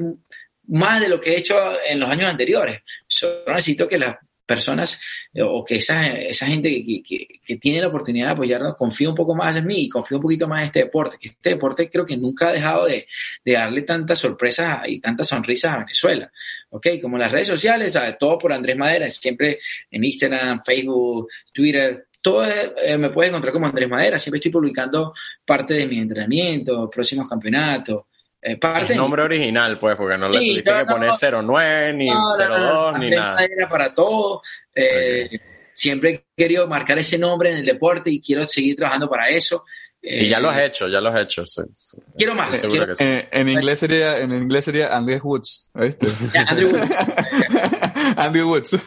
[0.67, 1.55] más de lo que he hecho
[1.89, 2.81] en los años anteriores.
[3.17, 4.15] Solo necesito que las
[4.45, 5.01] personas
[5.33, 7.03] eh, o que esa, esa gente que,
[7.45, 10.21] que- tiene la oportunidad de apoyarnos confíe un poco más en mí y confíe un
[10.21, 13.07] poquito más en este deporte, que este deporte creo que nunca ha dejado de,
[13.43, 16.31] de darle tantas sorpresas y tantas sonrisas a Venezuela.
[16.69, 16.87] ¿Ok?
[17.01, 19.59] Como las redes sociales, todo por Andrés Madera, siempre
[19.91, 25.13] en Instagram, Facebook, Twitter, todo eh, me puedes encontrar como Andrés Madera, siempre estoy publicando
[25.45, 28.03] parte de mi entrenamiento, próximos campeonatos.
[28.41, 31.11] Eh, parte El nombre original, pues, porque no le Sí, tuviste no, que no, poner
[31.43, 33.35] 09 ni No, no, no, 02 ni nada.
[33.35, 34.41] Madera para todo.
[34.73, 35.39] Eh,
[35.73, 39.63] Siempre he querido marcar ese nombre en el deporte y quiero seguir trabajando para eso.
[40.01, 41.45] Eh, Y ya lo has hecho, ya lo has hecho.
[41.45, 41.97] sí, sí.
[42.17, 42.59] Quiero más.
[42.61, 43.03] Quiero- sí.
[43.03, 46.07] Eh, en inglés sería, en inglés sería Andrew Woods, ¿viste?
[46.33, 46.89] Ya, Andrew Woods.
[48.17, 48.77] Andrew Woods.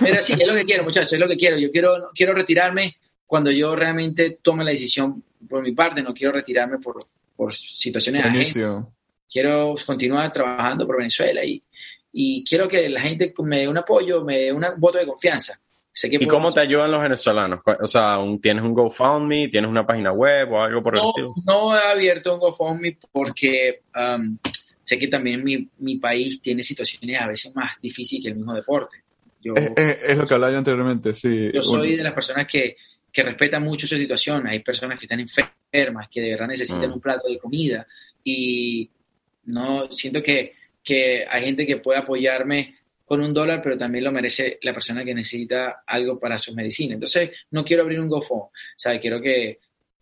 [0.00, 1.58] Pero sí, es lo que quiero, muchachos, es lo que quiero.
[1.58, 6.02] Yo quiero, quiero retirarme cuando yo realmente tome la decisión por mi parte.
[6.02, 6.98] No quiero retirarme por,
[7.40, 8.86] por situaciones ajenas.
[9.32, 11.62] Quiero continuar trabajando por Venezuela y,
[12.12, 15.58] y quiero que la gente me dé un apoyo, me dé un voto de confianza.
[15.92, 17.60] Sé que ¿Y puedo- cómo te ayudan los venezolanos?
[17.80, 19.48] O sea, ¿tienes un GoFundMe?
[19.48, 21.34] ¿Tienes una página web o algo por el no, estilo?
[21.46, 24.36] no he abierto un GoFundMe porque um,
[24.84, 28.54] sé que también mi, mi país tiene situaciones a veces más difíciles que el mismo
[28.54, 28.98] deporte.
[29.40, 31.50] Yo, Es, es- es lo que hablaba yo anteriormente, sí.
[31.54, 32.76] yo soy de las personas que,
[33.12, 34.46] que respetan mucho esa situación.
[34.46, 36.94] Hay personas que están enfermas, que de verdad necesitan Mm.
[36.94, 37.86] un plato de comida
[38.24, 38.88] y
[39.44, 44.12] no siento que, que hay gente que puede apoyarme con un dólar, pero también lo
[44.12, 46.94] merece la persona que necesita algo para sus medicinas.
[46.94, 49.00] Entonces, no quiero abrir un GoFundMe, ¿sabes?
[49.00, 49.58] Quiero que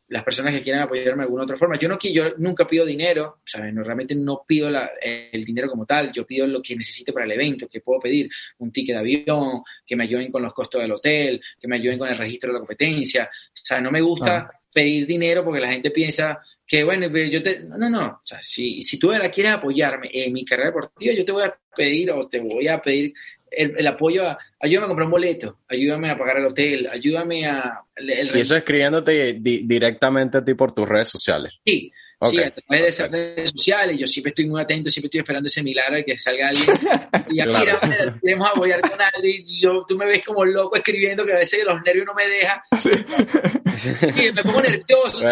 [0.09, 1.79] las personas que quieran apoyarme de alguna otra forma.
[1.79, 3.73] Yo no yo nunca pido dinero, ¿sabes?
[3.75, 7.27] No, realmente no pido la- el dinero como tal, yo pido lo que necesite para
[7.27, 10.81] el evento, que puedo pedir un ticket de avión, que me ayuden con los costos
[10.81, 13.31] del hotel, que me ayuden con el registro de la competencia.
[13.55, 17.61] O sea, no me gusta pedir dinero porque la gente piensa que, bueno, yo te...
[17.61, 18.07] No, no.
[18.07, 21.43] O sea, si, si tú verdad quieres apoyarme en mi carrera deportiva, yo te voy
[21.45, 23.15] a pedir o te voy a pedir
[23.51, 24.39] el, el apoyo a...
[24.61, 27.81] Ayúdame a comprar un boleto, ayúdame a pagar el hotel, ayúdame a...
[27.97, 31.53] el- el Y eso escribiéndote di- directamente a ti por tus redes sociales.
[31.65, 31.93] Sí,
[32.23, 33.97] sí, a través de esas redes sociales.
[33.99, 36.67] Yo siempre estoy muy atento, siempre estoy esperando ese milagro de que salga alguien
[37.29, 38.19] y diga, Claro.
[38.21, 39.45] queremos apoyar con alguien.
[39.47, 42.27] Y yo, tú me ves como loco escribiendo que a veces los nervios no me
[42.27, 42.59] dejan.
[44.17, 45.23] Y me pongo nervioso.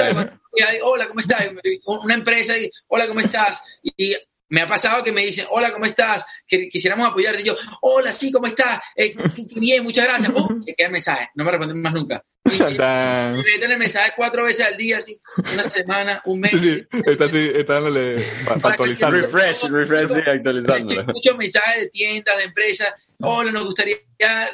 [0.84, 1.50] hola, ¿cómo estás?
[1.84, 3.60] Una empresa, y, hola, ¿cómo estás?
[3.82, 4.14] Y
[4.49, 6.24] me ha pasado que me dicen, hola, ¿cómo estás?
[6.47, 7.42] Que quisiéramos apoyarte.
[7.42, 8.80] Y yo, hola, sí, ¿cómo estás?
[8.94, 9.14] Eh,
[9.57, 10.32] bien, muchas gracias.
[10.32, 10.62] ¡Pum!
[10.66, 11.30] Y queda el mensaje.
[11.34, 12.22] No me responden más nunca.
[12.47, 15.20] Me meten el mensaje cuatro veces al día, así,
[15.55, 16.53] una semana, un mes.
[16.53, 18.24] Sí, sí, está así, está dándole,
[18.62, 19.20] actualizando.
[19.20, 21.05] Refresh, refresh, sí, actualizándolo.
[21.12, 22.94] Muchos mensajes de tiendas, de empresas.
[23.18, 23.97] Hola, nos gustaría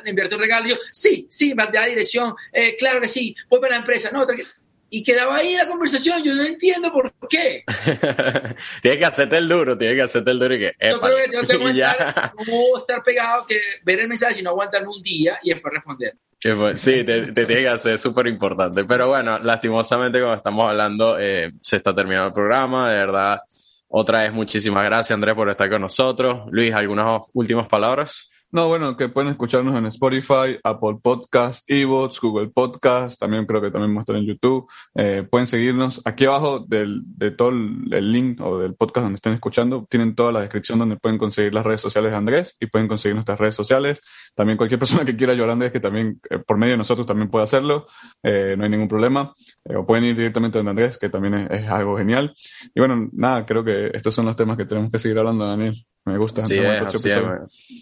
[0.06, 0.66] enviarte un regalo.
[0.66, 2.34] Y yo, sí, sí, me da dirección.
[2.50, 4.10] Eh, claro que sí, voy para la empresa.
[4.10, 4.54] No, tranqui-
[4.94, 6.22] y quedaba ahí la conversación.
[6.22, 7.64] Yo no entiendo por qué.
[8.82, 10.72] tienes que hacerte el duro, tienes que hacerte el duro y que.
[10.90, 14.50] Yo creo que tengo que y aguantar, no estar pegado, que ver el mensaje, sino
[14.50, 16.14] aguantarme un día y después responder.
[16.42, 18.84] Fue- Sí, te, te tiene que hacer súper importante.
[18.84, 22.90] Pero bueno, lastimosamente, como estamos hablando, eh, se está terminando el programa.
[22.90, 23.40] De verdad,
[23.88, 26.48] otra vez muchísimas gracias, Andrés, por estar con nosotros.
[26.50, 28.31] Luis, ¿algunas últimas palabras?
[28.54, 33.70] No, bueno, que pueden escucharnos en Spotify, Apple Podcast, Evox, Google Podcast, también creo que
[33.70, 34.70] también muestran en YouTube.
[34.94, 39.32] Eh, pueden seguirnos aquí abajo del, de todo el, link o del podcast donde estén
[39.32, 39.86] escuchando.
[39.88, 43.14] Tienen toda la descripción donde pueden conseguir las redes sociales de Andrés y pueden conseguir
[43.14, 44.02] nuestras redes sociales.
[44.34, 47.06] También cualquier persona que quiera ayudar a Andrés, que también eh, por medio de nosotros
[47.06, 47.86] también puede hacerlo,
[48.22, 49.32] eh, no hay ningún problema.
[49.64, 52.32] o pueden ir directamente donde Andrés, que también es, es algo genial.
[52.74, 55.74] Y bueno, nada, creo que estos son los temas que tenemos que seguir hablando, Daniel.
[56.04, 56.40] Me gusta.
[56.40, 56.58] Sí,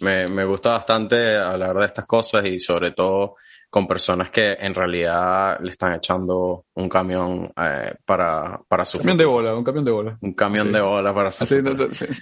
[0.01, 3.35] me, me, gusta bastante hablar de estas cosas y sobre todo
[3.71, 8.97] con personas que en realidad le están echando un camión eh, para, para su...
[8.97, 10.17] Un camión de bola, un camión de bola.
[10.21, 11.43] Un camión de bola para su...
[11.43, 11.55] Así,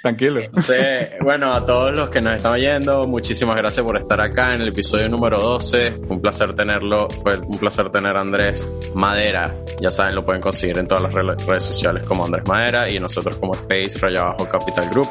[0.01, 0.41] tranquilo.
[0.61, 0.73] Sí,
[1.21, 4.69] bueno, a todos los que nos están oyendo, muchísimas gracias por estar acá en el
[4.69, 5.91] episodio número 12.
[6.05, 9.55] Fue un placer tenerlo, fue un placer tener a Andrés Madera.
[9.81, 13.37] Ya saben, lo pueden conseguir en todas las redes sociales como Andrés Madera y nosotros
[13.37, 15.09] como Space Raya Abajo Capital Group.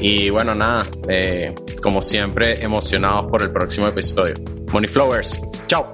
[0.00, 4.34] Y bueno, nada, eh, como siempre, emocionados por el próximo episodio.
[4.72, 5.40] Money Flowers.
[5.66, 5.92] Chao.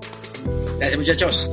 [0.79, 1.51] Gracias muchachos.